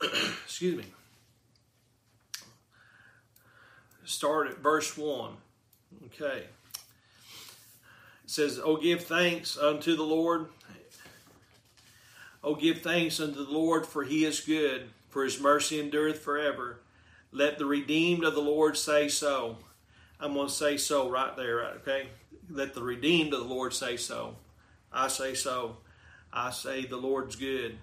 excuse 0.43 0.77
me. 0.77 0.85
Start 4.05 4.49
at 4.49 4.59
verse 4.59 4.97
1. 4.97 5.31
Okay. 6.05 6.43
It 8.23 8.29
says, 8.29 8.59
Oh, 8.63 8.77
give 8.77 9.03
thanks 9.03 9.57
unto 9.57 9.95
the 9.95 10.03
Lord. 10.03 10.47
Oh, 12.43 12.55
give 12.55 12.81
thanks 12.81 13.19
unto 13.19 13.45
the 13.45 13.51
Lord, 13.51 13.85
for 13.85 14.03
he 14.03 14.25
is 14.25 14.39
good, 14.39 14.89
for 15.09 15.23
his 15.23 15.39
mercy 15.39 15.79
endureth 15.79 16.19
forever. 16.19 16.79
Let 17.31 17.57
the 17.57 17.65
redeemed 17.65 18.23
of 18.23 18.33
the 18.33 18.41
Lord 18.41 18.77
say 18.77 19.07
so. 19.07 19.57
I'm 20.19 20.33
going 20.33 20.47
to 20.47 20.53
say 20.53 20.77
so 20.77 21.09
right 21.09 21.35
there, 21.35 21.57
right? 21.57 21.75
Okay? 21.75 22.07
Let 22.49 22.73
the 22.73 22.83
redeemed 22.83 23.33
of 23.33 23.39
the 23.41 23.53
Lord 23.53 23.73
say 23.73 23.97
so. 23.97 24.35
I 24.91 25.07
say 25.07 25.35
so. 25.35 25.77
I 26.33 26.51
say 26.51 26.85
the 26.85 26.97
Lord's 26.97 27.35
good 27.35 27.77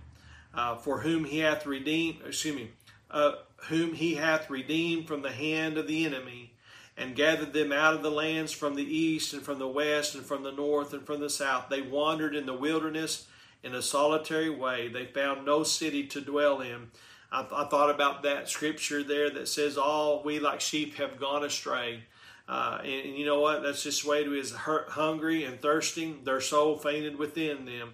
uh, 0.54 0.76
for 0.76 1.00
whom 1.00 1.24
he 1.24 1.38
hath 1.38 1.66
redeemed, 1.66 2.18
excuse 2.26 2.56
me, 2.56 2.70
uh, 3.10 3.32
whom 3.68 3.94
he 3.94 4.14
hath 4.14 4.50
redeemed 4.50 5.06
from 5.06 5.22
the 5.22 5.30
hand 5.30 5.78
of 5.78 5.86
the 5.86 6.04
enemy, 6.04 6.52
and 6.96 7.14
gathered 7.14 7.52
them 7.52 7.70
out 7.70 7.94
of 7.94 8.02
the 8.02 8.10
lands 8.10 8.50
from 8.50 8.74
the 8.74 8.82
east 8.82 9.32
and 9.32 9.42
from 9.42 9.58
the 9.58 9.68
west 9.68 10.16
and 10.16 10.24
from 10.24 10.42
the 10.42 10.52
north 10.52 10.92
and 10.92 11.06
from 11.06 11.20
the 11.20 11.30
south. 11.30 11.68
They 11.68 11.80
wandered 11.80 12.34
in 12.34 12.44
the 12.44 12.54
wilderness 12.54 13.28
in 13.62 13.74
a 13.74 13.82
solitary 13.82 14.50
way. 14.50 14.88
They 14.88 15.06
found 15.06 15.44
no 15.44 15.62
city 15.62 16.06
to 16.08 16.20
dwell 16.20 16.60
in. 16.60 16.90
I, 17.30 17.46
I 17.52 17.64
thought 17.64 17.90
about 17.90 18.22
that 18.22 18.48
scripture 18.48 19.02
there 19.02 19.30
that 19.30 19.48
says, 19.48 19.76
All 19.76 20.22
we 20.22 20.38
like 20.38 20.60
sheep 20.60 20.96
have 20.96 21.20
gone 21.20 21.44
astray. 21.44 22.04
Uh, 22.48 22.78
and, 22.82 23.06
and, 23.06 23.18
you 23.18 23.26
know 23.26 23.40
what? 23.40 23.62
That's 23.62 23.82
just 23.82 24.04
the 24.04 24.08
way 24.08 24.22
it 24.22 24.32
is. 24.32 24.52
Hungry 24.52 25.44
and 25.44 25.60
thirsting, 25.60 26.20
their 26.24 26.40
soul 26.40 26.78
fainted 26.78 27.16
within 27.16 27.66
them. 27.66 27.92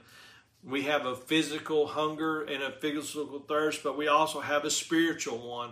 We 0.62 0.82
have 0.82 1.06
a 1.06 1.16
physical 1.16 1.88
hunger 1.88 2.42
and 2.42 2.62
a 2.62 2.70
physical 2.70 3.40
thirst, 3.40 3.82
but 3.82 3.98
we 3.98 4.06
also 4.08 4.40
have 4.40 4.64
a 4.64 4.70
spiritual 4.70 5.38
one. 5.38 5.70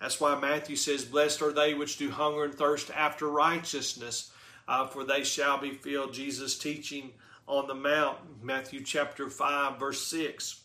That's 0.00 0.18
why 0.18 0.38
Matthew 0.40 0.76
says, 0.76 1.04
Blessed 1.04 1.42
are 1.42 1.52
they 1.52 1.74
which 1.74 1.98
do 1.98 2.10
hunger 2.10 2.44
and 2.44 2.54
thirst 2.54 2.90
after 2.90 3.28
righteousness, 3.28 4.32
uh, 4.66 4.86
for 4.86 5.04
they 5.04 5.22
shall 5.22 5.58
be 5.58 5.72
filled. 5.72 6.14
Jesus 6.14 6.58
teaching 6.58 7.12
on 7.52 7.68
the 7.68 7.74
Mount, 7.74 8.18
Matthew 8.42 8.82
chapter 8.82 9.28
5, 9.28 9.78
verse 9.78 10.06
6. 10.06 10.60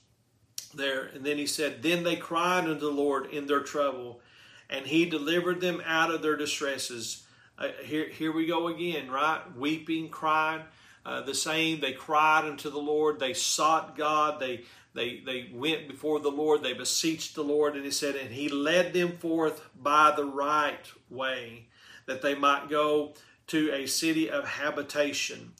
There, 0.73 1.04
and 1.13 1.26
then 1.26 1.38
he 1.38 1.45
said, 1.45 1.84
Then 1.84 2.04
they 2.04 2.15
cried 2.15 2.65
unto 2.65 2.80
the 2.80 2.89
Lord 2.89 3.28
in 3.28 3.45
their 3.45 3.62
trouble, 3.62 4.21
and 4.69 4.86
he 4.86 5.06
delivered 5.06 5.60
them 5.60 5.82
out 5.86 6.13
of 6.13 6.21
their 6.21 6.36
distresses. 6.36 7.26
Uh, 7.58 7.69
here, 7.84 8.08
here 8.10 8.32
we 8.32 8.45
go 8.45 8.67
again, 8.67 9.10
right? 9.10 9.41
Weeping, 9.58 10.10
crying. 10.10 10.62
Uh, 11.06 11.21
the 11.21 11.34
same, 11.34 11.80
they 11.80 11.93
cried 11.93 12.45
unto 12.45 12.69
the 12.69 12.78
Lord, 12.78 13.19
they 13.19 13.34
sought 13.34 13.95
God, 13.95 14.41
they 14.41 14.63
they 14.93 15.21
they 15.26 15.50
went 15.54 15.88
before 15.88 16.19
the 16.19 16.30
Lord, 16.30 16.63
they 16.63 16.73
beseeched 16.73 17.34
the 17.34 17.43
Lord, 17.43 17.76
and 17.76 17.86
he 17.86 17.91
said, 17.91 18.15
and 18.15 18.30
he 18.30 18.50
led 18.50 18.91
them 18.91 19.17
forth 19.17 19.69
by 19.82 20.12
the 20.13 20.26
right 20.26 20.86
way, 21.10 21.67
that 22.08 22.21
they 22.21 22.36
might 22.36 22.69
go 22.69 23.13
to 23.47 23.71
a 23.71 23.86
city 23.86 24.30
of 24.30 24.45
habitation. 24.45 25.54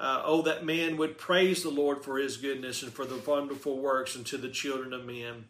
Uh, 0.00 0.22
oh, 0.24 0.40
that 0.40 0.64
man 0.64 0.96
would 0.96 1.18
praise 1.18 1.62
the 1.62 1.68
Lord 1.68 2.02
for 2.02 2.16
his 2.16 2.38
goodness 2.38 2.82
and 2.82 2.90
for 2.90 3.04
the 3.04 3.20
wonderful 3.30 3.78
works 3.78 4.16
unto 4.16 4.38
the 4.38 4.48
children 4.48 4.94
of 4.94 5.04
men. 5.04 5.44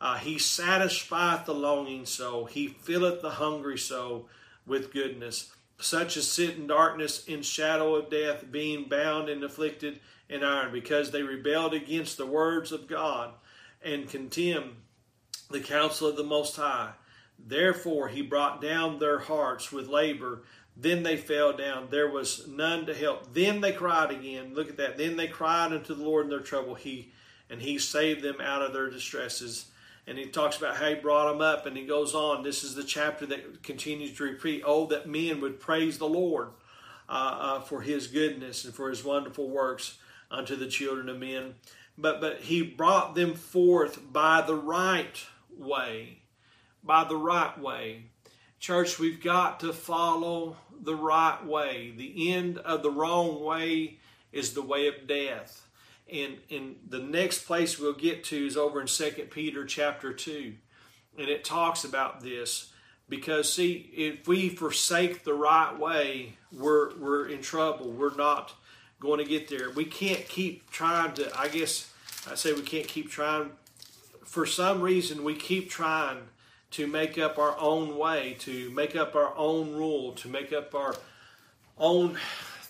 Uh, 0.00 0.16
he 0.16 0.38
satisfieth 0.38 1.44
the 1.44 1.54
longing 1.54 2.06
soul, 2.06 2.46
he 2.46 2.66
filleth 2.66 3.20
the 3.20 3.32
hungry 3.32 3.76
soul 3.76 4.26
with 4.66 4.92
goodness. 4.92 5.52
Such 5.78 6.16
as 6.16 6.26
sit 6.26 6.56
in 6.56 6.66
darkness 6.66 7.26
in 7.26 7.42
shadow 7.42 7.94
of 7.94 8.10
death, 8.10 8.50
being 8.50 8.88
bound 8.88 9.28
and 9.28 9.44
afflicted 9.44 10.00
in 10.30 10.42
iron, 10.42 10.72
because 10.72 11.10
they 11.10 11.22
rebelled 11.22 11.74
against 11.74 12.16
the 12.16 12.26
words 12.26 12.72
of 12.72 12.86
God 12.86 13.32
and 13.82 14.08
contemned 14.08 14.76
the 15.50 15.60
counsel 15.60 16.08
of 16.08 16.16
the 16.16 16.24
Most 16.24 16.56
High. 16.56 16.92
Therefore 17.38 18.08
he 18.08 18.22
brought 18.22 18.62
down 18.62 18.98
their 18.98 19.18
hearts 19.18 19.72
with 19.72 19.88
labor. 19.88 20.42
Then 20.80 21.02
they 21.02 21.16
fell 21.16 21.52
down. 21.52 21.88
There 21.90 22.08
was 22.08 22.48
none 22.48 22.86
to 22.86 22.94
help. 22.94 23.34
Then 23.34 23.60
they 23.60 23.72
cried 23.72 24.10
again. 24.10 24.54
Look 24.54 24.70
at 24.70 24.76
that. 24.78 24.96
Then 24.96 25.16
they 25.16 25.28
cried 25.28 25.72
unto 25.72 25.94
the 25.94 26.02
Lord 26.02 26.24
in 26.24 26.30
their 26.30 26.40
trouble. 26.40 26.74
He 26.74 27.12
and 27.50 27.60
he 27.60 27.78
saved 27.78 28.22
them 28.22 28.40
out 28.40 28.62
of 28.62 28.72
their 28.72 28.88
distresses. 28.88 29.66
And 30.06 30.16
he 30.16 30.26
talks 30.26 30.56
about 30.56 30.76
how 30.76 30.88
he 30.88 30.94
brought 30.94 31.30
them 31.30 31.40
up, 31.40 31.66
and 31.66 31.76
he 31.76 31.84
goes 31.84 32.14
on. 32.14 32.42
This 32.42 32.64
is 32.64 32.74
the 32.74 32.84
chapter 32.84 33.26
that 33.26 33.62
continues 33.62 34.16
to 34.16 34.24
repeat. 34.24 34.62
Oh, 34.64 34.86
that 34.86 35.08
men 35.08 35.40
would 35.40 35.60
praise 35.60 35.98
the 35.98 36.08
Lord 36.08 36.48
uh, 37.08 37.12
uh, 37.12 37.60
for 37.60 37.82
his 37.82 38.06
goodness 38.06 38.64
and 38.64 38.72
for 38.72 38.88
his 38.88 39.04
wonderful 39.04 39.48
works 39.48 39.98
unto 40.30 40.56
the 40.56 40.68
children 40.68 41.08
of 41.08 41.18
men. 41.18 41.54
But, 41.98 42.20
but 42.20 42.40
he 42.40 42.62
brought 42.62 43.14
them 43.14 43.34
forth 43.34 44.00
by 44.12 44.40
the 44.40 44.54
right 44.54 45.22
way. 45.56 46.22
By 46.82 47.04
the 47.04 47.16
right 47.16 47.58
way. 47.60 48.09
Church, 48.60 48.98
we've 48.98 49.22
got 49.22 49.60
to 49.60 49.72
follow 49.72 50.58
the 50.82 50.94
right 50.94 51.44
way. 51.46 51.94
The 51.96 52.30
end 52.30 52.58
of 52.58 52.82
the 52.82 52.90
wrong 52.90 53.42
way 53.42 53.98
is 54.32 54.52
the 54.52 54.60
way 54.60 54.86
of 54.86 55.06
death. 55.06 55.66
And, 56.12 56.36
and 56.50 56.76
the 56.86 56.98
next 56.98 57.46
place 57.46 57.78
we'll 57.78 57.94
get 57.94 58.22
to 58.24 58.46
is 58.46 58.58
over 58.58 58.82
in 58.82 58.86
2 58.86 59.28
Peter 59.30 59.64
chapter 59.64 60.12
2. 60.12 60.52
And 61.18 61.28
it 61.28 61.42
talks 61.42 61.84
about 61.84 62.20
this. 62.20 62.70
Because, 63.08 63.50
see, 63.50 63.90
if 63.96 64.28
we 64.28 64.50
forsake 64.50 65.24
the 65.24 65.34
right 65.34 65.76
way, 65.76 66.36
we're, 66.52 66.94
we're 66.98 67.28
in 67.28 67.40
trouble. 67.40 67.90
We're 67.90 68.14
not 68.14 68.52
going 69.00 69.18
to 69.20 69.24
get 69.24 69.48
there. 69.48 69.70
We 69.70 69.86
can't 69.86 70.28
keep 70.28 70.70
trying 70.70 71.14
to, 71.14 71.36
I 71.36 71.48
guess 71.48 71.90
I 72.30 72.34
say 72.34 72.52
we 72.52 72.62
can't 72.62 72.86
keep 72.86 73.10
trying. 73.10 73.52
For 74.22 74.44
some 74.44 74.82
reason, 74.82 75.24
we 75.24 75.34
keep 75.34 75.70
trying 75.70 76.18
to 76.72 76.86
make 76.86 77.18
up 77.18 77.38
our 77.38 77.58
own 77.58 77.96
way, 77.96 78.36
to 78.40 78.70
make 78.70 78.94
up 78.94 79.14
our 79.14 79.36
own 79.36 79.72
rule, 79.72 80.12
to 80.12 80.28
make 80.28 80.52
up 80.52 80.74
our 80.74 80.94
own 81.78 82.16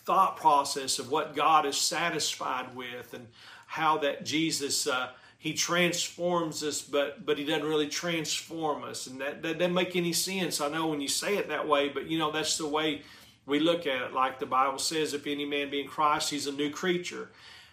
thought 0.04 0.36
process 0.36 0.98
of 0.98 1.10
what 1.10 1.36
God 1.36 1.66
is 1.66 1.76
satisfied 1.76 2.74
with 2.74 3.12
and 3.12 3.26
how 3.66 3.98
that 3.98 4.24
Jesus 4.24 4.86
uh, 4.86 5.10
he 5.38 5.54
transforms 5.54 6.62
us, 6.62 6.82
but 6.82 7.24
but 7.24 7.38
he 7.38 7.44
doesn't 7.44 7.66
really 7.66 7.88
transform 7.88 8.84
us, 8.84 9.06
and 9.06 9.20
that, 9.20 9.42
that 9.42 9.58
doesn't 9.58 9.74
make 9.74 9.96
any 9.96 10.12
sense. 10.12 10.60
I 10.60 10.68
know 10.68 10.88
when 10.88 11.00
you 11.00 11.08
say 11.08 11.36
it 11.36 11.48
that 11.48 11.66
way, 11.66 11.88
but 11.88 12.06
you 12.06 12.18
know 12.18 12.30
that's 12.30 12.58
the 12.58 12.66
way 12.66 13.02
we 13.46 13.58
look 13.58 13.86
at 13.86 14.02
it 14.02 14.12
like 14.12 14.38
the 14.38 14.46
Bible 14.46 14.78
says, 14.78 15.14
if 15.14 15.26
any 15.26 15.44
man 15.44 15.70
be 15.70 15.80
in 15.80 15.88
Christ, 15.88 16.30
he's 16.30 16.46
a 16.46 16.52
new 16.52 16.70
creature. 16.70 17.30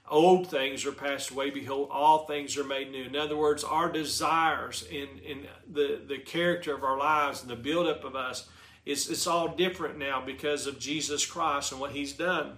Old 0.09 0.49
things 0.49 0.85
are 0.85 0.93
passed 0.93 1.31
away, 1.31 1.49
behold, 1.49 1.89
all 1.91 2.25
things 2.25 2.57
are 2.57 2.63
made 2.63 2.91
new. 2.91 3.03
In 3.03 3.15
other 3.15 3.35
words, 3.35 3.63
our 3.63 3.91
desires 3.91 4.85
in, 4.89 5.07
in 5.25 5.47
the, 5.69 5.99
the 6.07 6.17
character 6.17 6.73
of 6.73 6.83
our 6.83 6.97
lives 6.97 7.41
and 7.41 7.49
the 7.49 7.57
buildup 7.57 8.05
of 8.05 8.15
us, 8.15 8.47
it's, 8.85 9.09
it's 9.09 9.27
all 9.27 9.49
different 9.49 9.97
now 9.97 10.23
because 10.25 10.65
of 10.65 10.79
Jesus 10.79 11.25
Christ 11.25 11.73
and 11.73 11.81
what 11.81 11.91
he's 11.91 12.13
done. 12.13 12.57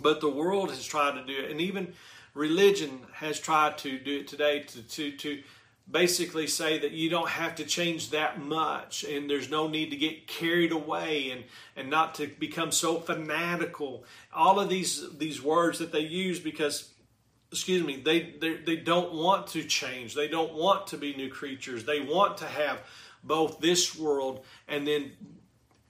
But 0.00 0.20
the 0.20 0.30
world 0.30 0.70
has 0.70 0.84
tried 0.84 1.14
to 1.14 1.26
do 1.26 1.42
it, 1.42 1.50
and 1.50 1.60
even 1.60 1.92
religion 2.34 3.00
has 3.14 3.40
tried 3.40 3.76
to 3.78 3.98
do 3.98 4.20
it 4.20 4.28
today 4.28 4.60
to, 4.60 4.82
to, 4.82 5.16
to 5.16 5.42
basically 5.90 6.46
say 6.46 6.78
that 6.78 6.92
you 6.92 7.10
don't 7.10 7.28
have 7.28 7.56
to 7.56 7.64
change 7.64 8.10
that 8.10 8.40
much 8.40 9.04
and 9.04 9.28
there's 9.28 9.50
no 9.50 9.66
need 9.66 9.90
to 9.90 9.96
get 9.96 10.26
carried 10.26 10.72
away 10.72 11.30
and, 11.30 11.44
and 11.76 11.90
not 11.90 12.14
to 12.16 12.26
become 12.26 12.70
so 12.70 13.00
fanatical. 13.00 14.04
All 14.32 14.60
of 14.60 14.68
these 14.68 15.16
these 15.18 15.42
words 15.42 15.78
that 15.78 15.92
they 15.92 16.00
use 16.00 16.38
because 16.38 16.90
excuse 17.50 17.84
me, 17.84 17.96
they, 17.96 18.34
they 18.40 18.56
they 18.56 18.76
don't 18.76 19.12
want 19.14 19.48
to 19.48 19.64
change. 19.64 20.14
They 20.14 20.28
don't 20.28 20.54
want 20.54 20.88
to 20.88 20.96
be 20.96 21.14
new 21.14 21.28
creatures. 21.28 21.84
They 21.84 22.00
want 22.00 22.38
to 22.38 22.46
have 22.46 22.82
both 23.24 23.60
this 23.60 23.98
world 23.98 24.44
and 24.68 24.86
then 24.86 25.12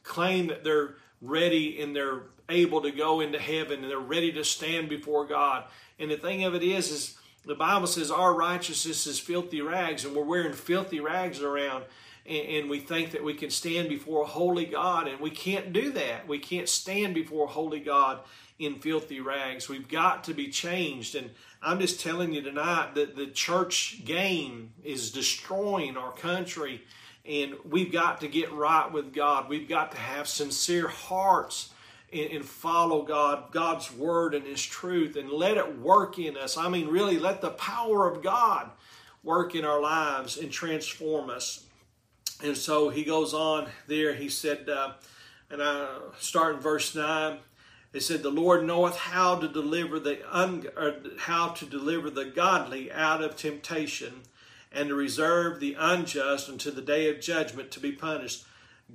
claim 0.03 0.49
that 0.49 0.65
they're 0.65 0.97
ready 1.21 1.81
and 1.81 1.95
they're 1.95 2.23
able 2.49 2.81
to 2.83 2.91
go 2.91 3.21
into 3.21 3.39
heaven 3.39 3.83
and 3.83 3.91
they're 3.91 3.99
ready 3.99 4.33
to 4.33 4.45
stand 4.45 4.89
before 4.89 5.27
God. 5.27 5.65
And 5.99 6.11
the 6.11 6.17
thing 6.17 6.45
of 6.45 6.55
it 6.55 6.63
is 6.63 6.91
is 6.91 7.19
the 7.45 7.55
Bible 7.55 7.87
says 7.87 8.11
our 8.11 8.35
righteousness 8.35 9.07
is 9.07 9.19
filthy 9.19 9.63
rags, 9.63 10.05
and 10.05 10.15
we're 10.15 10.25
wearing 10.25 10.53
filthy 10.53 11.01
rags 11.01 11.41
around, 11.41 11.85
and, 12.27 12.49
and, 12.49 12.71
we 12.71 12.81
think 12.81 13.13
that 13.13 13.25
we 13.25 13.33
can 13.33 13.49
stand 13.49 13.89
before 13.89 14.23
a 14.23 14.27
holy 14.27 14.67
God, 14.67 15.09
and 15.09 15.21
we 15.21 15.31
can't 15.31 15.73
do 15.73 15.91
that. 15.93 16.29
We 16.29 16.39
can't 16.39 16.69
stand 16.69 17.15
before 17.15 17.45
a 17.45 17.49
holy 17.49 17.81
God 17.81 18.21
in 18.59 18.75
filthy 18.75 19.21
rags. 19.21 19.71
We've 19.71 19.89
got 19.89 20.25
to 20.25 20.35
be 20.35 20.49
changed. 20.49 21.15
And 21.15 21.31
I'm 21.63 21.81
just 21.81 22.01
telling 22.01 22.35
you 22.35 22.43
tonight 22.43 22.95
that 22.95 23.17
the 23.17 23.27
church 23.27 24.03
game 24.05 24.73
is 24.85 25.11
destroying 25.11 25.97
our 25.97 26.13
country, 26.13 26.83
and 27.25 27.55
we've 27.65 27.91
got 27.91 28.21
to 28.21 28.29
get 28.29 28.53
right 28.53 28.93
with 28.93 29.15
God. 29.15 29.49
We've 29.49 29.69
got 29.69 29.93
to 29.93 29.99
have 29.99 30.29
sincere 30.29 30.89
hearts 30.89 31.71
and, 32.13 32.31
and 32.33 32.45
follow 32.45 33.03
God, 33.03 33.53
God's 33.53 33.93
word 33.93 34.35
and 34.35 34.47
His 34.47 34.63
truth, 34.63 35.17
and 35.17 35.31
let 35.31 35.57
it 35.57 35.79
work 35.79 36.19
in 36.19 36.37
us. 36.37 36.57
I 36.57 36.69
mean, 36.69 36.89
really, 36.89 37.19
let 37.19 37.41
the 37.41 37.51
power 37.51 38.11
of 38.11 38.23
God 38.23 38.71
work 39.23 39.55
in 39.55 39.65
our 39.65 39.81
lives 39.81 40.39
and 40.39 40.51
transform 40.51 41.31
us. 41.31 41.65
And 42.43 42.57
so 42.57 42.89
he 42.89 43.05
goes 43.05 43.35
on 43.35 43.69
there. 43.87 44.15
He 44.15 44.31
said, 44.31 44.69
uh, 44.69 44.93
and 45.51 45.63
I 45.63 45.99
start 46.19 46.55
in 46.55 46.61
verse 46.61 46.95
nine. 46.95 47.39
It 47.93 48.03
said, 48.03 48.23
"The 48.23 48.31
Lord 48.31 48.65
knoweth 48.65 48.97
how 48.97 49.37
to 49.37 49.49
deliver 49.49 49.99
the 49.99 50.21
un, 50.31 50.65
how 51.19 51.49
to 51.49 51.67
deliver 51.67 52.09
the 52.09 52.25
godly 52.25 52.91
out 52.91 53.21
of 53.21 53.37
temptation, 53.37 54.23
and 54.73 54.89
to 54.89 54.95
reserve 54.95 55.59
the 55.59 55.77
unjust 55.79 56.49
unto 56.49 56.71
the 56.71 56.81
day 56.81 57.11
of 57.11 57.21
judgment 57.21 57.71
to 57.73 57.81
be 57.81 57.93
punished." 57.93 58.45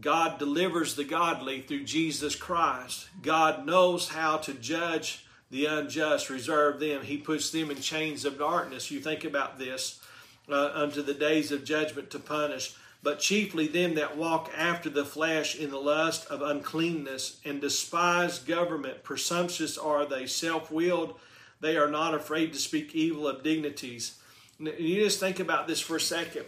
God 0.02 0.40
delivers 0.40 0.96
the 0.96 1.04
godly 1.04 1.62
through 1.62 1.84
Jesus 1.84 2.36
Christ. 2.36 3.08
God 3.22 3.66
knows 3.66 4.10
how 4.10 4.38
to 4.38 4.54
judge 4.54 5.26
the 5.52 5.66
unjust, 5.66 6.30
reserve 6.30 6.80
them. 6.80 7.04
He 7.04 7.18
puts 7.18 7.52
them 7.52 7.72
in 7.72 7.80
chains 7.80 8.26
of 8.26 8.40
darkness. 8.40 8.92
You 8.92 9.00
think 9.00 9.24
about 9.24 9.60
this 9.60 10.02
uh, 10.50 10.72
unto 10.74 11.02
the 11.02 11.14
days 11.14 11.52
of 11.52 11.64
judgment 11.64 12.10
to 12.12 12.20
punish. 12.20 12.76
But 13.04 13.20
chiefly 13.20 13.68
them 13.68 13.96
that 13.96 14.18
walk 14.18 14.52
after 14.58 14.90
the 14.90 15.06
flesh 15.06 15.56
in 15.56 15.70
the 15.70 15.78
lust 15.78 16.28
of 16.32 16.42
uncleanness 16.42 17.40
and 17.46 17.62
despise 17.62 18.40
government. 18.40 19.04
Presumptuous 19.04 19.78
are 19.78 20.08
they, 20.08 20.26
self 20.26 20.72
willed. 20.72 21.20
They 21.62 21.78
are 21.78 21.90
not 21.90 22.16
afraid 22.16 22.52
to 22.54 22.60
speak 22.60 22.96
evil 22.96 23.28
of 23.28 23.44
dignities. 23.44 24.18
You 24.60 25.04
just 25.04 25.20
think 25.20 25.40
about 25.40 25.68
this 25.68 25.80
for 25.80 25.98
a 25.98 26.02
second. 26.02 26.46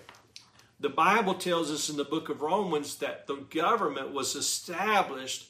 The 0.80 0.90
Bible 0.90 1.34
tells 1.34 1.72
us 1.72 1.90
in 1.90 1.98
the 1.98 2.04
book 2.04 2.30
of 2.30 2.42
Romans 2.42 2.98
that 2.98 3.26
the 3.26 3.38
government 3.50 4.14
was 4.14 4.36
established 4.36 5.50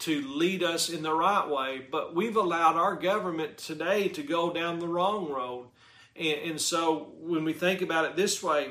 to 0.00 0.22
lead 0.22 0.62
us 0.62 0.88
in 0.88 1.02
the 1.02 1.14
right 1.14 1.48
way, 1.48 1.86
but 1.90 2.14
we've 2.14 2.36
allowed 2.36 2.76
our 2.76 2.96
government 2.96 3.58
today 3.58 4.08
to 4.08 4.22
go 4.22 4.52
down 4.52 4.78
the 4.78 4.88
wrong 4.88 5.30
road. 5.30 5.68
And, 6.16 6.50
and 6.50 6.60
so 6.60 7.12
when 7.20 7.44
we 7.44 7.52
think 7.52 7.82
about 7.82 8.06
it 8.06 8.16
this 8.16 8.42
way, 8.42 8.70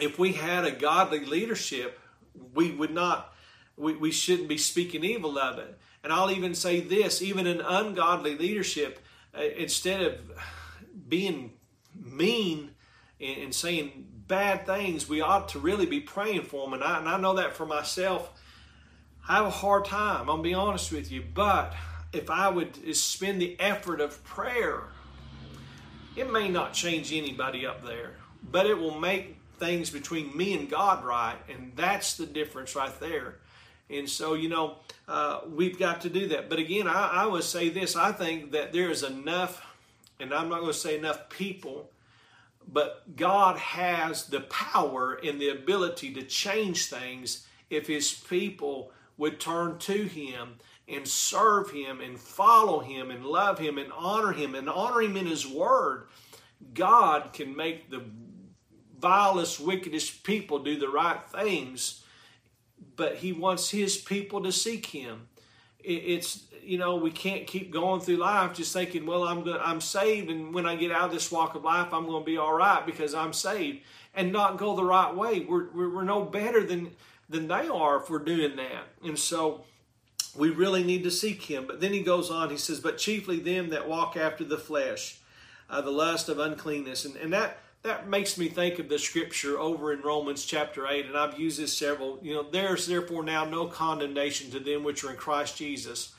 if 0.00 0.18
we 0.18 0.32
had 0.32 0.64
a 0.64 0.70
godly 0.70 1.24
leadership, 1.24 1.98
we 2.54 2.70
would 2.70 2.92
not 2.94 3.34
we, 3.76 3.94
we 3.94 4.10
shouldn't 4.10 4.48
be 4.48 4.58
speaking 4.58 5.04
evil 5.04 5.38
of 5.38 5.58
it. 5.58 5.78
And 6.02 6.12
I'll 6.12 6.30
even 6.30 6.54
say 6.54 6.80
this 6.80 7.22
even 7.22 7.46
in 7.46 7.60
ungodly 7.60 8.36
leadership, 8.36 8.98
uh, 9.36 9.42
instead 9.42 10.02
of 10.02 10.14
being 11.08 11.52
mean 11.94 12.70
and, 13.20 13.54
saying 13.54 14.06
bad 14.28 14.66
things, 14.66 15.08
we 15.08 15.20
ought 15.20 15.48
to 15.50 15.58
really 15.58 15.86
be 15.86 16.00
praying 16.00 16.42
for 16.42 16.64
them. 16.64 16.74
And 16.74 16.84
I, 16.84 16.98
and 16.98 17.08
I 17.08 17.18
know 17.18 17.34
that 17.34 17.54
for 17.54 17.66
myself. 17.66 18.30
I 19.28 19.36
have 19.36 19.46
a 19.46 19.50
hard 19.50 19.84
time, 19.84 20.30
I'll 20.30 20.38
be 20.38 20.54
honest 20.54 20.92
with 20.92 21.10
you. 21.10 21.22
But 21.34 21.74
if 22.12 22.30
I 22.30 22.48
would 22.48 22.96
spend 22.96 23.42
the 23.42 23.58
effort 23.60 24.00
of 24.00 24.22
prayer, 24.24 24.84
it 26.16 26.32
may 26.32 26.48
not 26.48 26.72
change 26.72 27.12
anybody 27.12 27.66
up 27.66 27.84
there, 27.84 28.16
but 28.50 28.66
it 28.66 28.78
will 28.78 28.98
make 28.98 29.36
things 29.58 29.90
between 29.90 30.34
me 30.36 30.54
and 30.54 30.70
God 30.70 31.04
right. 31.04 31.36
And 31.48 31.72
that's 31.76 32.16
the 32.16 32.26
difference 32.26 32.74
right 32.74 32.98
there. 33.00 33.36
And 33.90 34.08
so, 34.08 34.34
you 34.34 34.48
know, 34.48 34.76
uh, 35.06 35.40
we've 35.48 35.78
got 35.78 36.02
to 36.02 36.10
do 36.10 36.28
that. 36.28 36.48
But 36.48 36.58
again, 36.58 36.86
I, 36.86 37.22
I 37.22 37.26
would 37.26 37.44
say 37.44 37.68
this 37.68 37.96
I 37.96 38.12
think 38.12 38.52
that 38.52 38.72
there 38.72 38.90
is 38.90 39.02
enough, 39.02 39.64
and 40.20 40.32
I'm 40.32 40.48
not 40.48 40.60
going 40.60 40.72
to 40.72 40.78
say 40.78 40.98
enough 40.98 41.28
people, 41.30 41.90
but 42.70 43.16
God 43.16 43.56
has 43.58 44.26
the 44.26 44.40
power 44.40 45.14
and 45.14 45.40
the 45.40 45.48
ability 45.48 46.12
to 46.14 46.22
change 46.22 46.86
things 46.86 47.46
if 47.70 47.86
His 47.86 48.12
people 48.12 48.92
would 49.16 49.40
turn 49.40 49.78
to 49.78 50.04
Him 50.04 50.56
and 50.86 51.06
serve 51.06 51.70
Him 51.70 52.00
and 52.00 52.18
follow 52.18 52.80
Him 52.80 53.10
and 53.10 53.24
love 53.24 53.58
Him 53.58 53.78
and 53.78 53.92
honor 53.92 54.32
Him 54.32 54.54
and 54.54 54.68
honor 54.68 55.00
Him 55.00 55.16
in 55.16 55.26
His 55.26 55.46
Word. 55.46 56.08
God 56.74 57.32
can 57.32 57.56
make 57.56 57.90
the 57.90 58.02
vilest, 58.98 59.60
wickedest 59.60 60.24
people 60.24 60.58
do 60.58 60.78
the 60.78 60.88
right 60.88 61.20
things 61.30 62.02
but 62.98 63.16
he 63.16 63.32
wants 63.32 63.70
his 63.70 63.96
people 63.96 64.42
to 64.42 64.52
seek 64.52 64.86
him. 64.86 65.28
It's 65.84 66.44
you 66.62 66.76
know 66.76 66.96
we 66.96 67.10
can't 67.10 67.46
keep 67.46 67.70
going 67.70 68.00
through 68.00 68.16
life 68.16 68.54
just 68.54 68.72
thinking, 68.72 69.06
well, 69.06 69.24
I'm 69.24 69.42
good, 69.42 69.60
I'm 69.62 69.80
saved, 69.80 70.30
and 70.30 70.52
when 70.52 70.66
I 70.66 70.76
get 70.76 70.92
out 70.92 71.06
of 71.06 71.12
this 71.12 71.32
walk 71.32 71.54
of 71.54 71.64
life, 71.64 71.92
I'm 71.92 72.06
going 72.06 72.22
to 72.22 72.26
be 72.26 72.36
all 72.36 72.52
right 72.52 72.84
because 72.84 73.14
I'm 73.14 73.32
saved, 73.32 73.80
and 74.14 74.32
not 74.32 74.58
go 74.58 74.76
the 74.76 74.84
right 74.84 75.14
way. 75.14 75.40
We're 75.40 75.70
we're, 75.70 76.02
no 76.02 76.24
better 76.24 76.64
than 76.64 76.90
than 77.28 77.48
they 77.48 77.68
are 77.68 77.98
if 77.98 78.10
we're 78.10 78.18
doing 78.18 78.56
that, 78.56 78.84
and 79.04 79.18
so 79.18 79.64
we 80.36 80.50
really 80.50 80.84
need 80.84 81.04
to 81.04 81.10
seek 81.10 81.42
him. 81.42 81.66
But 81.66 81.80
then 81.80 81.92
he 81.92 82.02
goes 82.02 82.30
on, 82.30 82.50
he 82.50 82.58
says, 82.58 82.80
but 82.80 82.98
chiefly 82.98 83.40
them 83.40 83.70
that 83.70 83.88
walk 83.88 84.16
after 84.16 84.44
the 84.44 84.58
flesh, 84.58 85.18
uh, 85.70 85.80
the 85.80 85.90
lust 85.90 86.28
of 86.28 86.38
uncleanness, 86.38 87.04
and 87.04 87.16
and 87.16 87.32
that 87.32 87.58
that 87.82 88.08
makes 88.08 88.36
me 88.36 88.48
think 88.48 88.78
of 88.78 88.88
the 88.88 88.98
scripture 88.98 89.58
over 89.58 89.92
in 89.92 90.02
Romans 90.02 90.44
chapter 90.44 90.86
8, 90.86 91.06
and 91.06 91.16
I've 91.16 91.38
used 91.38 91.60
this 91.60 91.76
several. 91.76 92.18
You 92.22 92.34
know, 92.34 92.42
there's 92.42 92.86
therefore 92.86 93.22
now 93.22 93.44
no 93.44 93.66
condemnation 93.66 94.50
to 94.50 94.60
them 94.60 94.84
which 94.84 95.04
are 95.04 95.10
in 95.10 95.16
Christ 95.16 95.56
Jesus. 95.56 96.12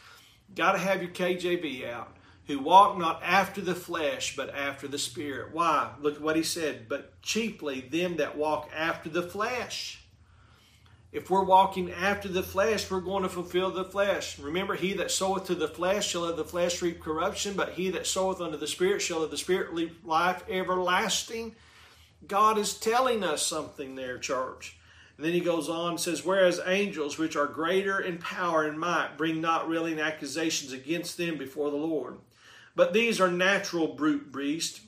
Got 0.56 0.74
to 0.74 0.78
have 0.78 1.02
your 1.02 1.12
KJV 1.12 1.90
out. 1.90 2.16
Who 2.48 2.60
walk 2.60 2.98
not 2.98 3.22
after 3.24 3.62
the 3.62 3.76
flesh, 3.76 4.36
but 4.36 4.56
after 4.56 4.88
the 4.88 4.98
Spirit. 4.98 5.54
Why? 5.54 5.92
Look 6.02 6.16
at 6.16 6.22
what 6.22 6.36
he 6.36 6.42
said. 6.42 6.90
But 6.90 7.22
chiefly 7.22 7.82
them 7.82 8.18
that 8.18 8.38
walk 8.38 8.72
after 8.76 9.08
the 9.08 9.22
flesh. 9.22 10.04
If 11.12 11.32
we're 11.32 11.44
walking 11.44 11.92
after 11.92 12.28
the 12.28 12.44
flesh, 12.44 12.90
we're 12.90 13.00
going 13.00 13.24
to 13.24 13.30
fulfill 13.30 13.72
the 13.72 13.84
flesh. 13.84 14.38
Remember, 14.38 14.76
he 14.76 14.94
that 14.94 15.10
soweth 15.10 15.46
to 15.46 15.56
the 15.56 15.68
flesh 15.68 16.08
shall 16.08 16.26
of 16.26 16.38
the 16.38 16.46
flesh 16.46 16.82
reap 16.84 17.02
corruption, 17.02 17.56
but 17.56 17.74
he 17.74 17.90
that 17.90 18.06
soweth 18.06 18.40
unto 18.40 18.58
the 18.58 18.68
Spirit 18.68 19.02
shall 19.02 19.24
of 19.24 19.32
the 19.32 19.38
Spirit 19.38 19.72
reap 19.72 20.06
life 20.06 20.44
everlasting. 20.48 21.56
God 22.28 22.60
is 22.60 22.76
telling 22.78 23.24
us 23.24 23.44
something 23.44 23.96
there, 23.96 24.20
church. 24.20 24.78
And 25.18 25.26
then 25.26 25.34
he 25.34 25.40
goes 25.40 25.68
on 25.68 25.92
and 25.92 26.00
says, 26.00 26.24
Whereas 26.24 26.62
angels, 26.66 27.18
which 27.18 27.36
are 27.36 27.48
greater 27.48 28.00
in 28.00 28.20
power 28.20 28.64
and 28.64 28.80
might, 28.80 29.18
bring 29.18 29.42
not 29.42 29.68
railing 29.68 30.00
accusations 30.00 30.72
against 30.72 31.18
them 31.18 31.38
before 31.38 31.72
the 31.72 31.78
Lord. 31.78 32.18
But 32.76 32.94
these 32.94 33.20
are 33.20 33.32
natural 33.32 33.88
brute 33.88 34.32
beasts 34.32 34.82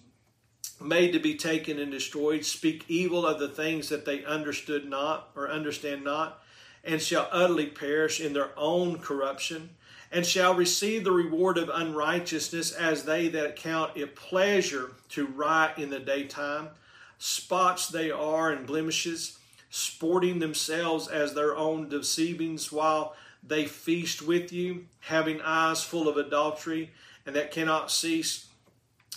made 0.84 1.13
to 1.13 1.20
be 1.20 1.36
taken 1.36 1.80
and 1.80 1.91
destroyed, 1.91 2.46
speak 2.46 2.86
evil 2.88 3.26
of 3.26 3.39
the 3.39 3.48
things 3.48 3.89
that 3.89 4.06
they 4.06 4.24
understood 4.26 4.88
not 4.88 5.30
or 5.36 5.50
understand 5.50 6.04
not, 6.04 6.41
and 6.84 7.02
shall 7.02 7.30
utterly 7.32 7.67
perish 7.67 8.20
in 8.20 8.34
their 8.34 8.50
own 8.58 9.00
corruption, 9.00 9.70
and 10.12 10.26
shall 10.26 10.54
receive 10.54 11.04
the 11.04 11.12
reward 11.12 11.58
of 11.58 11.70
unrighteousness 11.70 12.72
as 12.72 13.04
they 13.04 13.28
that 13.30 13.56
count 13.56 13.96
it 13.96 14.15
pleasure 14.15 14.91
to 15.10 15.28
write 15.28 15.78
in 15.78 15.89
the 15.89 16.00
daytime. 16.00 16.70
Spots 17.17 17.88
they 17.88 18.12
are 18.12 18.52
and 18.52 18.65
blemishes, 18.65 19.38
sporting 19.70 20.39
themselves 20.39 21.08
as 21.08 21.34
their 21.34 21.56
own 21.56 21.88
deceivings 21.88 22.72
while 22.72 23.15
they 23.44 23.65
feast 23.65 24.22
with 24.22 24.52
you, 24.52 24.86
having 25.00 25.41
eyes 25.41 25.84
full 25.84 26.08
of 26.08 26.17
adultery, 26.17 26.91
and 27.26 27.36
that 27.36 27.52
cannot 27.52 27.91
cease 27.91 28.48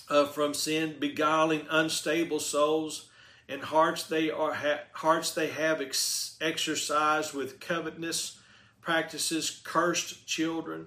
uh, 0.09 0.27
from 0.27 0.55
sin, 0.55 0.97
beguiling 0.99 1.67
unstable 1.71 2.41
souls, 2.41 3.09
and 3.49 3.63
hearts 3.63 4.05
they 4.05 4.31
are 4.31 4.55
ha- 4.55 4.81
hearts 4.93 5.33
they 5.33 5.49
have 5.49 5.81
ex- 5.81 6.37
exercised 6.41 7.35
with 7.35 7.61
covetousness, 7.61 8.39
practices 8.81 9.61
cursed 9.65 10.27
children, 10.27 10.87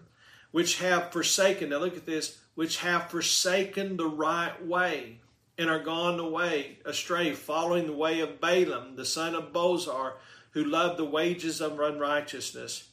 which 0.52 0.80
have 0.80 1.12
forsaken. 1.12 1.70
Now 1.70 1.78
look 1.78 1.98
at 1.98 2.06
this, 2.06 2.38
which 2.56 2.78
have 2.80 3.10
forsaken 3.10 3.98
the 3.98 4.08
right 4.08 4.66
way 4.66 5.20
and 5.58 5.70
are 5.70 5.80
gone 5.80 6.20
away 6.20 6.80
astray, 6.86 7.34
following 7.34 7.88
the 7.88 7.94
way 7.94 8.20
of 8.20 8.40
Balaam, 8.40 8.96
the 8.96 9.06
son 9.06 9.34
of 9.34 9.52
Bosor, 9.52 10.14
who 10.52 10.64
loved 10.64 10.98
the 10.98 11.06
wages 11.06 11.62
of 11.62 11.80
unrighteousness 11.80 12.90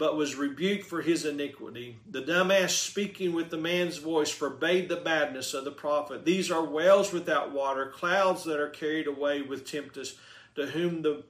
but 0.00 0.16
was 0.16 0.34
rebuked 0.34 0.86
for 0.86 1.02
his 1.02 1.26
iniquity. 1.26 1.98
The 2.10 2.22
dumb 2.22 2.50
ass 2.50 2.72
speaking 2.72 3.34
with 3.34 3.50
the 3.50 3.58
man's 3.58 3.98
voice 3.98 4.30
forbade 4.30 4.88
the 4.88 4.96
badness 4.96 5.52
of 5.52 5.66
the 5.66 5.70
prophet. 5.70 6.24
These 6.24 6.50
are 6.50 6.64
wells 6.64 7.12
without 7.12 7.52
water, 7.52 7.92
clouds 7.94 8.44
that 8.44 8.58
are 8.58 8.70
carried 8.70 9.06
away 9.06 9.42
with 9.42 9.70
tempest, 9.70 10.16
to 10.54 10.68
whom 10.68 11.02
the 11.02 11.24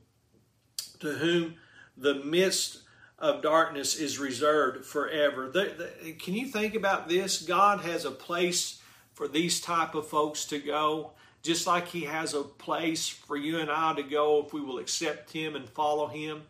to 1.00 1.14
whom 1.14 1.56
the 1.96 2.22
mist 2.22 2.82
of 3.18 3.42
darkness 3.42 3.96
is 3.96 4.20
reserved 4.20 4.86
forever. 4.86 5.50
The, 5.50 5.90
the, 6.04 6.12
can 6.12 6.34
you 6.34 6.46
think 6.46 6.76
about 6.76 7.08
this? 7.08 7.42
God 7.42 7.80
has 7.80 8.04
a 8.04 8.12
place 8.12 8.80
for 9.14 9.26
these 9.26 9.60
type 9.60 9.96
of 9.96 10.06
folks 10.06 10.44
to 10.44 10.60
go, 10.60 11.10
just 11.42 11.66
like 11.66 11.88
He 11.88 12.04
has 12.04 12.34
a 12.34 12.42
place 12.44 13.08
for 13.08 13.36
you 13.36 13.58
and 13.58 13.68
I 13.68 13.94
to 13.94 14.04
go 14.04 14.44
if 14.46 14.52
we 14.52 14.60
will 14.60 14.78
accept 14.78 15.32
Him 15.32 15.56
and 15.56 15.68
follow 15.68 16.06
Him 16.06 16.42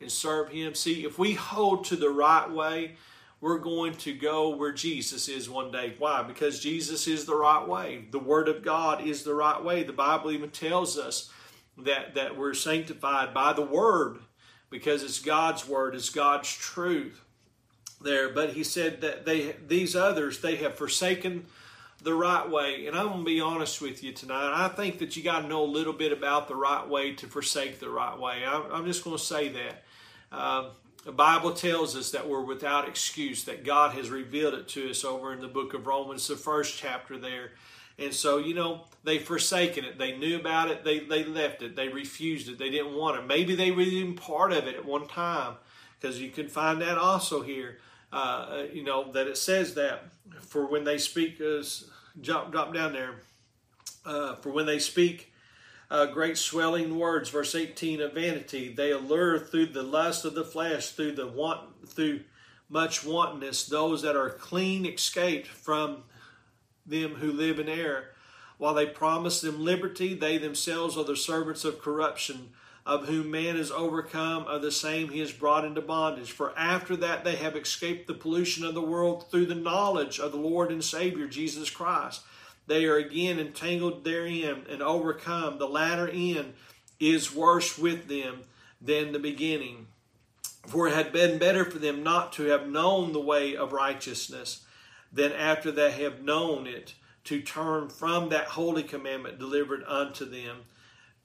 and 0.00 0.10
serve 0.10 0.50
Him. 0.50 0.74
See, 0.74 1.04
if 1.04 1.18
we 1.18 1.34
hold 1.34 1.84
to 1.86 1.96
the 1.96 2.10
right 2.10 2.50
way, 2.50 2.96
we're 3.40 3.58
going 3.58 3.94
to 3.94 4.12
go 4.12 4.56
where 4.56 4.72
Jesus 4.72 5.28
is 5.28 5.48
one 5.48 5.70
day. 5.70 5.94
Why? 5.98 6.22
Because 6.22 6.60
Jesus 6.60 7.06
is 7.06 7.24
the 7.24 7.36
right 7.36 7.66
way. 7.66 8.06
The 8.10 8.18
Word 8.18 8.48
of 8.48 8.64
God 8.64 9.06
is 9.06 9.22
the 9.22 9.34
right 9.34 9.62
way. 9.62 9.84
The 9.84 9.92
Bible 9.92 10.32
even 10.32 10.50
tells 10.50 10.98
us 10.98 11.30
that, 11.76 12.14
that 12.14 12.36
we're 12.36 12.54
sanctified 12.54 13.32
by 13.32 13.52
the 13.52 13.62
Word 13.62 14.18
because 14.70 15.02
it's 15.02 15.20
God's 15.20 15.68
Word, 15.68 15.94
it's 15.94 16.10
God's 16.10 16.52
truth 16.52 17.20
there. 18.00 18.28
But 18.28 18.50
he 18.50 18.64
said 18.64 19.00
that 19.02 19.24
they 19.24 19.54
these 19.66 19.94
others, 19.94 20.40
they 20.40 20.56
have 20.56 20.74
forsaken 20.74 21.46
the 22.02 22.14
right 22.14 22.48
way. 22.48 22.86
And 22.86 22.96
I'm 22.96 23.06
going 23.06 23.18
to 23.20 23.24
be 23.24 23.40
honest 23.40 23.80
with 23.80 24.02
you 24.02 24.12
tonight. 24.12 24.52
I 24.54 24.68
think 24.68 24.98
that 24.98 25.16
you 25.16 25.22
got 25.22 25.40
to 25.40 25.48
know 25.48 25.64
a 25.64 25.66
little 25.66 25.92
bit 25.92 26.12
about 26.12 26.48
the 26.48 26.54
right 26.54 26.88
way 26.88 27.12
to 27.14 27.26
forsake 27.26 27.80
the 27.80 27.90
right 27.90 28.18
way. 28.18 28.44
I'm 28.46 28.84
just 28.84 29.04
going 29.04 29.16
to 29.16 29.22
say 29.22 29.48
that. 29.48 29.84
Uh, 30.30 30.70
the 31.04 31.12
Bible 31.12 31.52
tells 31.52 31.96
us 31.96 32.10
that 32.10 32.28
we're 32.28 32.42
without 32.42 32.88
excuse, 32.88 33.44
that 33.44 33.64
God 33.64 33.94
has 33.94 34.10
revealed 34.10 34.54
it 34.54 34.68
to 34.68 34.90
us 34.90 35.04
over 35.04 35.32
in 35.32 35.40
the 35.40 35.48
book 35.48 35.74
of 35.74 35.86
Romans, 35.86 36.26
the 36.28 36.36
first 36.36 36.76
chapter 36.76 37.16
there. 37.16 37.52
And 37.98 38.14
so, 38.14 38.38
you 38.38 38.54
know, 38.54 38.84
they 39.04 39.18
forsaken 39.18 39.84
it. 39.84 39.98
They 39.98 40.16
knew 40.16 40.36
about 40.36 40.70
it. 40.70 40.84
They, 40.84 41.00
they 41.00 41.24
left 41.24 41.62
it. 41.62 41.74
They 41.74 41.88
refused 41.88 42.48
it. 42.48 42.58
They 42.58 42.70
didn't 42.70 42.94
want 42.94 43.18
it. 43.18 43.26
Maybe 43.26 43.54
they 43.54 43.70
were 43.70 43.82
even 43.82 44.14
part 44.14 44.52
of 44.52 44.66
it 44.66 44.76
at 44.76 44.84
one 44.84 45.08
time, 45.08 45.54
because 45.98 46.20
you 46.20 46.30
can 46.30 46.48
find 46.48 46.80
that 46.82 46.98
also 46.98 47.42
here. 47.42 47.78
Uh, 48.12 48.64
you 48.72 48.84
know, 48.84 49.10
that 49.12 49.26
it 49.26 49.36
says 49.36 49.74
that 49.74 50.04
for 50.40 50.66
when 50.66 50.84
they 50.84 50.96
speak, 50.96 51.40
uh, 51.40 51.62
drop, 52.20 52.52
drop 52.52 52.72
down 52.72 52.92
there, 52.92 53.16
uh, 54.06 54.34
for 54.36 54.50
when 54.50 54.66
they 54.66 54.78
speak 54.78 55.27
uh, 55.90 56.06
great 56.06 56.36
swelling 56.36 56.98
words. 56.98 57.30
Verse 57.30 57.54
18 57.54 58.00
of 58.00 58.14
vanity. 58.14 58.72
They 58.72 58.90
allure 58.90 59.38
through 59.38 59.66
the 59.66 59.82
lust 59.82 60.24
of 60.24 60.34
the 60.34 60.44
flesh, 60.44 60.90
through 60.90 61.12
the 61.12 61.26
want, 61.26 61.88
through 61.88 62.20
much 62.68 63.04
wantonness, 63.04 63.66
those 63.66 64.02
that 64.02 64.16
are 64.16 64.30
clean 64.30 64.84
escaped 64.84 65.46
from 65.46 66.04
them 66.84 67.14
who 67.16 67.32
live 67.32 67.58
in 67.58 67.68
error. 67.68 68.10
While 68.58 68.74
they 68.74 68.86
promise 68.86 69.40
them 69.40 69.64
liberty, 69.64 70.14
they 70.14 70.36
themselves 70.36 70.96
are 70.96 71.04
the 71.04 71.16
servants 71.16 71.64
of 71.64 71.80
corruption, 71.80 72.50
of 72.84 73.06
whom 73.06 73.30
man 73.30 73.56
is 73.56 73.70
overcome, 73.70 74.44
of 74.46 74.62
the 74.62 74.72
same 74.72 75.10
he 75.10 75.20
is 75.20 75.32
brought 75.32 75.64
into 75.64 75.80
bondage. 75.80 76.32
For 76.32 76.58
after 76.58 76.96
that 76.96 77.24
they 77.24 77.36
have 77.36 77.56
escaped 77.56 78.06
the 78.06 78.14
pollution 78.14 78.64
of 78.64 78.74
the 78.74 78.82
world 78.82 79.30
through 79.30 79.46
the 79.46 79.54
knowledge 79.54 80.18
of 80.18 80.32
the 80.32 80.38
Lord 80.38 80.72
and 80.72 80.82
Savior 80.82 81.28
Jesus 81.28 81.70
Christ 81.70 82.22
they 82.68 82.84
are 82.84 82.96
again 82.96 83.40
entangled 83.40 84.04
therein 84.04 84.64
and 84.68 84.82
overcome. 84.82 85.58
The 85.58 85.66
latter 85.66 86.08
end 86.08 86.54
is 87.00 87.34
worse 87.34 87.78
with 87.78 88.08
them 88.08 88.42
than 88.80 89.12
the 89.12 89.18
beginning. 89.18 89.86
For 90.66 90.88
it 90.88 90.94
had 90.94 91.12
been 91.12 91.38
better 91.38 91.64
for 91.64 91.78
them 91.78 92.02
not 92.02 92.32
to 92.34 92.44
have 92.44 92.68
known 92.68 93.12
the 93.12 93.20
way 93.20 93.56
of 93.56 93.72
righteousness 93.72 94.66
than 95.12 95.32
after 95.32 95.72
they 95.72 95.90
have 95.92 96.22
known 96.22 96.66
it 96.66 96.94
to 97.24 97.40
turn 97.40 97.88
from 97.88 98.28
that 98.28 98.48
holy 98.48 98.82
commandment 98.82 99.38
delivered 99.38 99.82
unto 99.86 100.24
them. 100.24 100.58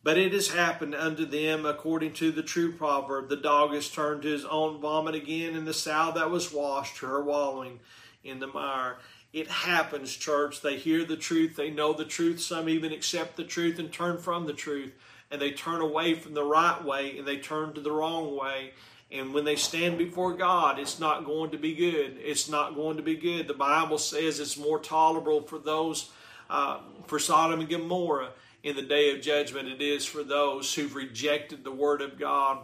But 0.04 0.18
it 0.18 0.34
has 0.34 0.50
happened 0.50 0.96
unto 0.96 1.26
them 1.26 1.66
according 1.66 2.14
to 2.14 2.32
the 2.32 2.44
true 2.44 2.74
proverb 2.74 3.30
the 3.30 3.38
dog 3.38 3.74
is 3.74 3.90
turned 3.90 4.22
to 4.24 4.30
his 4.30 4.46
own 4.46 4.82
vomit 4.82 5.16
again, 5.16 5.56
and 5.56 5.66
the 5.66 5.74
sow 5.74 6.12
that 6.16 6.30
was 6.30 6.52
washed 6.52 6.98
to 6.98 7.06
her 7.06 7.24
wallowing 7.24 7.80
in 8.24 8.40
the 8.40 8.48
mire. 8.48 8.98
It 9.34 9.48
happens, 9.48 10.16
church. 10.16 10.62
They 10.62 10.78
hear 10.78 11.04
the 11.04 11.18
truth, 11.18 11.56
they 11.56 11.72
know 11.72 11.92
the 11.92 12.06
truth. 12.06 12.40
Some 12.40 12.70
even 12.70 12.94
accept 12.94 13.36
the 13.36 13.44
truth 13.44 13.80
and 13.80 13.92
turn 13.92 14.20
from 14.20 14.46
the 14.46 14.54
truth, 14.54 14.94
and 15.32 15.42
they 15.42 15.52
turn 15.52 15.82
away 15.82 16.14
from 16.14 16.36
the 16.36 16.44
right 16.44 16.84
way 16.84 17.18
and 17.18 17.28
they 17.28 17.38
turn 17.38 17.74
to 17.74 17.82
the 17.82 17.92
wrong 17.92 18.38
way. 18.38 18.74
And 19.12 19.34
when 19.34 19.44
they 19.44 19.56
stand 19.56 19.98
before 19.98 20.34
God, 20.34 20.80
it's 20.80 21.00
not 21.00 21.26
going 21.26 21.52
to 21.52 21.58
be 21.58 21.74
good. 21.74 22.18
It's 22.20 22.50
not 22.50 22.76
going 22.76 22.98
to 22.98 23.04
be 23.04 23.16
good. 23.16 23.48
The 23.48 23.54
Bible 23.54 23.98
says 23.98 24.40
it's 24.40 24.58
more 24.58 24.80
tolerable 24.80 25.42
for 25.42 25.60
those, 25.60 26.12
uh, 26.50 26.80
for 27.08 27.20
Sodom 27.20 27.60
and 27.60 27.70
Gomorrah 27.70 28.30
in 28.64 28.76
the 28.76 28.82
day 28.82 29.14
of 29.14 29.22
judgment 29.22 29.68
it 29.68 29.82
is 29.82 30.06
for 30.06 30.24
those 30.24 30.74
who've 30.74 30.96
rejected 30.96 31.64
the 31.64 31.72
Word 31.72 32.02
of 32.02 32.18
God. 32.20 32.60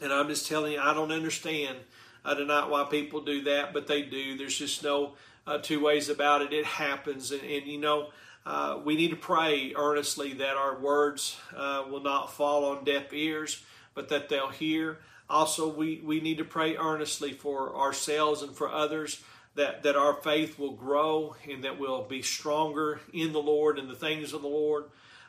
And 0.00 0.12
I'm 0.12 0.28
just 0.28 0.46
telling 0.46 0.72
you, 0.74 0.80
I 0.80 0.94
don't 0.94 1.12
understand 1.12 1.76
do 2.36 2.44
not 2.44 2.70
why 2.70 2.84
people 2.84 3.20
do 3.20 3.42
that, 3.44 3.72
but 3.72 3.86
they 3.86 4.02
do. 4.02 4.36
There's 4.36 4.58
just 4.58 4.82
no 4.82 5.12
uh, 5.46 5.58
two 5.58 5.80
ways 5.80 6.08
about 6.08 6.42
it. 6.42 6.52
It 6.52 6.64
happens. 6.64 7.30
And, 7.30 7.42
and 7.42 7.66
you 7.66 7.78
know, 7.78 8.10
uh, 8.46 8.78
we 8.84 8.96
need 8.96 9.10
to 9.10 9.16
pray 9.16 9.74
earnestly 9.76 10.34
that 10.34 10.56
our 10.56 10.78
words 10.78 11.38
uh, 11.56 11.84
will 11.90 12.02
not 12.02 12.32
fall 12.32 12.64
on 12.64 12.84
deaf 12.84 13.12
ears, 13.12 13.62
but 13.94 14.08
that 14.08 14.28
they'll 14.28 14.48
hear. 14.48 14.98
Also, 15.28 15.68
we, 15.68 16.00
we 16.04 16.20
need 16.20 16.38
to 16.38 16.44
pray 16.44 16.76
earnestly 16.76 17.32
for 17.32 17.76
ourselves 17.76 18.42
and 18.42 18.56
for 18.56 18.68
others 18.68 19.22
that, 19.54 19.82
that 19.82 19.96
our 19.96 20.14
faith 20.14 20.58
will 20.58 20.72
grow 20.72 21.36
and 21.48 21.64
that 21.64 21.78
we'll 21.78 22.04
be 22.04 22.22
stronger 22.22 23.00
in 23.12 23.32
the 23.32 23.42
Lord 23.42 23.78
and 23.78 23.88
the 23.88 23.94
things 23.94 24.32
of 24.32 24.42
the 24.42 24.48
Lord. 24.48 24.84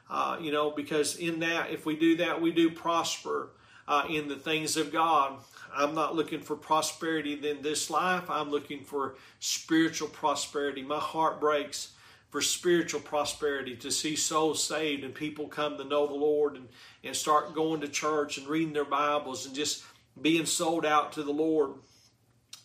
Uh, 0.09 0.37
you 0.41 0.51
know, 0.51 0.71
because 0.71 1.15
in 1.15 1.39
that, 1.39 1.71
if 1.71 1.85
we 1.85 1.95
do 1.95 2.17
that, 2.17 2.41
we 2.41 2.51
do 2.51 2.69
prosper 2.69 3.49
uh, 3.91 4.05
in 4.09 4.29
the 4.29 4.37
things 4.37 4.77
of 4.77 4.89
God. 4.89 5.33
I'm 5.75 5.93
not 5.93 6.15
looking 6.15 6.39
for 6.39 6.55
prosperity 6.55 7.33
in 7.33 7.61
this 7.61 7.89
life. 7.89 8.29
I'm 8.29 8.49
looking 8.49 8.85
for 8.85 9.15
spiritual 9.41 10.07
prosperity. 10.07 10.81
My 10.81 10.97
heart 10.97 11.41
breaks 11.41 11.91
for 12.29 12.41
spiritual 12.41 13.01
prosperity 13.01 13.75
to 13.75 13.91
see 13.91 14.15
souls 14.15 14.63
saved 14.63 15.03
and 15.03 15.13
people 15.13 15.49
come 15.49 15.77
to 15.77 15.83
know 15.83 16.07
the 16.07 16.13
Lord 16.13 16.55
and, 16.55 16.69
and 17.03 17.13
start 17.13 17.53
going 17.53 17.81
to 17.81 17.89
church 17.89 18.37
and 18.37 18.47
reading 18.47 18.71
their 18.71 18.85
Bibles 18.85 19.45
and 19.45 19.53
just 19.53 19.83
being 20.21 20.45
sold 20.45 20.85
out 20.85 21.11
to 21.13 21.23
the 21.23 21.33
Lord. 21.33 21.71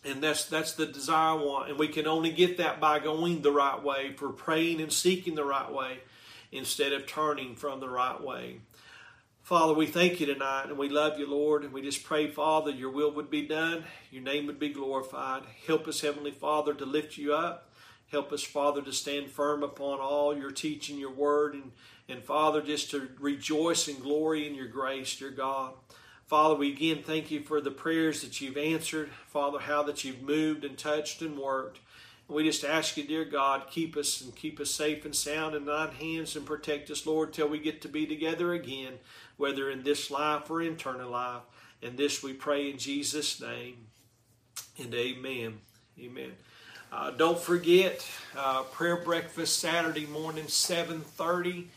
And 0.05 0.23
that's 0.23 0.45
that's 0.45 0.75
the 0.75 0.85
desire 0.85 1.31
I 1.37 1.43
want. 1.43 1.69
And 1.69 1.77
we 1.77 1.89
can 1.89 2.07
only 2.07 2.31
get 2.31 2.55
that 2.57 2.79
by 2.79 2.99
going 2.99 3.41
the 3.41 3.51
right 3.51 3.83
way, 3.83 4.13
for 4.13 4.29
praying 4.29 4.79
and 4.79 4.93
seeking 4.93 5.35
the 5.35 5.43
right 5.43 5.73
way 5.73 5.99
instead 6.53 6.93
of 6.93 7.05
turning 7.05 7.57
from 7.57 7.81
the 7.81 7.89
right 7.89 8.21
way. 8.21 8.61
Father, 9.47 9.73
we 9.73 9.85
thank 9.85 10.19
you 10.19 10.25
tonight 10.25 10.65
and 10.65 10.77
we 10.77 10.89
love 10.89 11.17
you, 11.17 11.25
Lord. 11.25 11.63
And 11.63 11.71
we 11.71 11.81
just 11.81 12.03
pray, 12.03 12.29
Father, 12.29 12.69
your 12.69 12.89
will 12.91 13.13
would 13.13 13.29
be 13.29 13.47
done, 13.47 13.85
your 14.11 14.21
name 14.21 14.45
would 14.45 14.59
be 14.59 14.67
glorified. 14.67 15.43
Help 15.65 15.87
us, 15.87 16.01
Heavenly 16.01 16.31
Father, 16.31 16.73
to 16.73 16.85
lift 16.85 17.17
you 17.17 17.33
up. 17.33 17.71
Help 18.11 18.33
us, 18.33 18.43
Father, 18.43 18.81
to 18.81 18.91
stand 18.91 19.31
firm 19.31 19.63
upon 19.63 20.01
all 20.01 20.37
your 20.37 20.51
teaching, 20.51 20.99
your 20.99 21.13
word, 21.13 21.53
and, 21.53 21.71
and 22.09 22.25
Father, 22.25 22.61
just 22.61 22.91
to 22.91 23.07
rejoice 23.21 23.87
and 23.87 24.01
glory 24.01 24.45
in 24.45 24.53
your 24.53 24.67
grace, 24.67 25.15
dear 25.15 25.31
God. 25.31 25.75
Father, 26.25 26.55
we 26.55 26.73
again 26.73 27.01
thank 27.01 27.31
you 27.31 27.39
for 27.39 27.61
the 27.61 27.71
prayers 27.71 28.23
that 28.23 28.41
you've 28.41 28.57
answered. 28.57 29.09
Father, 29.27 29.59
how 29.59 29.81
that 29.83 30.03
you've 30.03 30.21
moved 30.21 30.65
and 30.65 30.77
touched 30.77 31.21
and 31.21 31.39
worked. 31.39 31.79
We 32.29 32.43
just 32.43 32.65
ask 32.65 32.97
you, 32.97 33.03
dear 33.05 33.23
God, 33.23 33.67
keep 33.69 33.95
us 33.95 34.19
and 34.21 34.35
keep 34.35 34.59
us 34.59 34.69
safe 34.69 35.05
and 35.05 35.15
sound 35.15 35.55
in 35.55 35.65
thine 35.65 35.93
hands 35.93 36.35
and 36.35 36.45
protect 36.45 36.91
us, 36.91 37.05
Lord, 37.05 37.31
till 37.31 37.47
we 37.47 37.57
get 37.57 37.81
to 37.83 37.87
be 37.87 38.05
together 38.05 38.53
again, 38.53 38.93
whether 39.37 39.69
in 39.69 39.83
this 39.83 40.11
life 40.11 40.49
or 40.51 40.61
eternal 40.61 41.09
life. 41.09 41.43
And 41.81 41.97
this 41.97 42.21
we 42.21 42.33
pray 42.33 42.69
in 42.69 42.77
Jesus' 42.77 43.39
name. 43.39 43.77
And 44.77 44.93
amen. 44.93 45.59
Amen. 45.99 46.33
Uh, 46.91 47.11
don't 47.11 47.39
forget 47.39 48.05
uh, 48.37 48.63
prayer 48.63 48.97
breakfast 48.97 49.59
Saturday 49.59 50.05
morning, 50.05 50.45
7:30. 50.45 51.67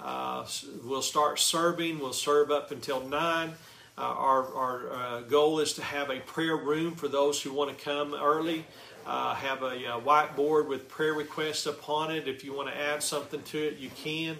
Uh, 0.00 0.46
we'll 0.84 1.02
start 1.02 1.38
serving. 1.38 1.98
We'll 1.98 2.12
serve 2.12 2.50
up 2.50 2.70
until 2.70 3.06
nine. 3.06 3.52
Uh, 3.96 4.02
our, 4.02 4.54
our 4.54 4.92
uh, 4.92 5.20
goal 5.22 5.58
is 5.58 5.72
to 5.72 5.82
have 5.82 6.10
a 6.10 6.20
prayer 6.20 6.56
room 6.56 6.94
for 6.94 7.08
those 7.08 7.42
who 7.42 7.52
want 7.52 7.76
to 7.76 7.84
come 7.84 8.14
early 8.14 8.64
uh, 9.08 9.34
have 9.34 9.62
a, 9.62 9.86
a, 9.86 9.96
uh, 9.96 10.00
whiteboard 10.00 10.68
with 10.68 10.86
prayer 10.86 11.14
requests 11.14 11.64
upon 11.64 12.10
it. 12.10 12.28
If 12.28 12.44
you 12.44 12.52
want 12.52 12.68
to 12.68 12.76
add 12.76 13.02
something 13.02 13.42
to 13.42 13.58
it, 13.58 13.78
you 13.78 13.88
can. 13.88 14.38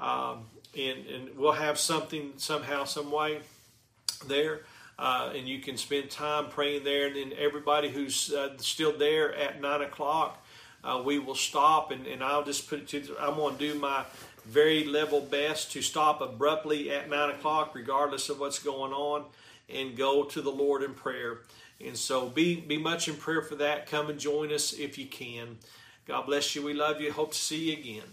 Um, 0.00 0.46
and, 0.76 1.06
and 1.06 1.36
we'll 1.36 1.52
have 1.52 1.78
something 1.78 2.32
somehow, 2.38 2.84
some 2.84 3.10
way 3.10 3.40
there. 4.26 4.60
Uh, 4.98 5.32
and 5.36 5.46
you 5.46 5.60
can 5.60 5.76
spend 5.76 6.10
time 6.10 6.48
praying 6.48 6.84
there. 6.84 7.08
And 7.08 7.16
then 7.16 7.32
everybody 7.38 7.90
who's 7.90 8.32
uh, 8.32 8.56
still 8.56 8.96
there 8.96 9.34
at 9.34 9.60
9 9.60 9.82
o'clock, 9.82 10.42
uh, 10.82 11.02
we 11.04 11.18
will 11.18 11.34
stop. 11.34 11.90
And, 11.90 12.06
and 12.06 12.24
I'll 12.24 12.44
just 12.44 12.70
put 12.70 12.78
it 12.78 12.88
to, 12.88 13.16
I'm 13.20 13.34
going 13.34 13.58
to 13.58 13.72
do 13.74 13.78
my 13.78 14.04
very 14.46 14.84
level 14.84 15.20
best 15.20 15.72
to 15.72 15.82
stop 15.82 16.22
abruptly 16.22 16.90
at 16.90 17.10
9 17.10 17.30
o'clock, 17.30 17.74
regardless 17.74 18.30
of 18.30 18.40
what's 18.40 18.60
going 18.60 18.94
on, 18.94 19.24
and 19.68 19.94
go 19.94 20.24
to 20.24 20.40
the 20.40 20.50
Lord 20.50 20.82
in 20.82 20.94
prayer. 20.94 21.40
And 21.84 21.96
so 21.96 22.28
be, 22.28 22.56
be 22.56 22.78
much 22.78 23.08
in 23.08 23.16
prayer 23.16 23.42
for 23.42 23.56
that. 23.56 23.86
Come 23.86 24.08
and 24.08 24.18
join 24.18 24.52
us 24.52 24.72
if 24.72 24.96
you 24.98 25.06
can. 25.06 25.58
God 26.06 26.26
bless 26.26 26.54
you. 26.54 26.62
We 26.62 26.72
love 26.72 27.00
you. 27.00 27.12
Hope 27.12 27.32
to 27.32 27.38
see 27.38 27.70
you 27.70 27.78
again. 27.78 28.08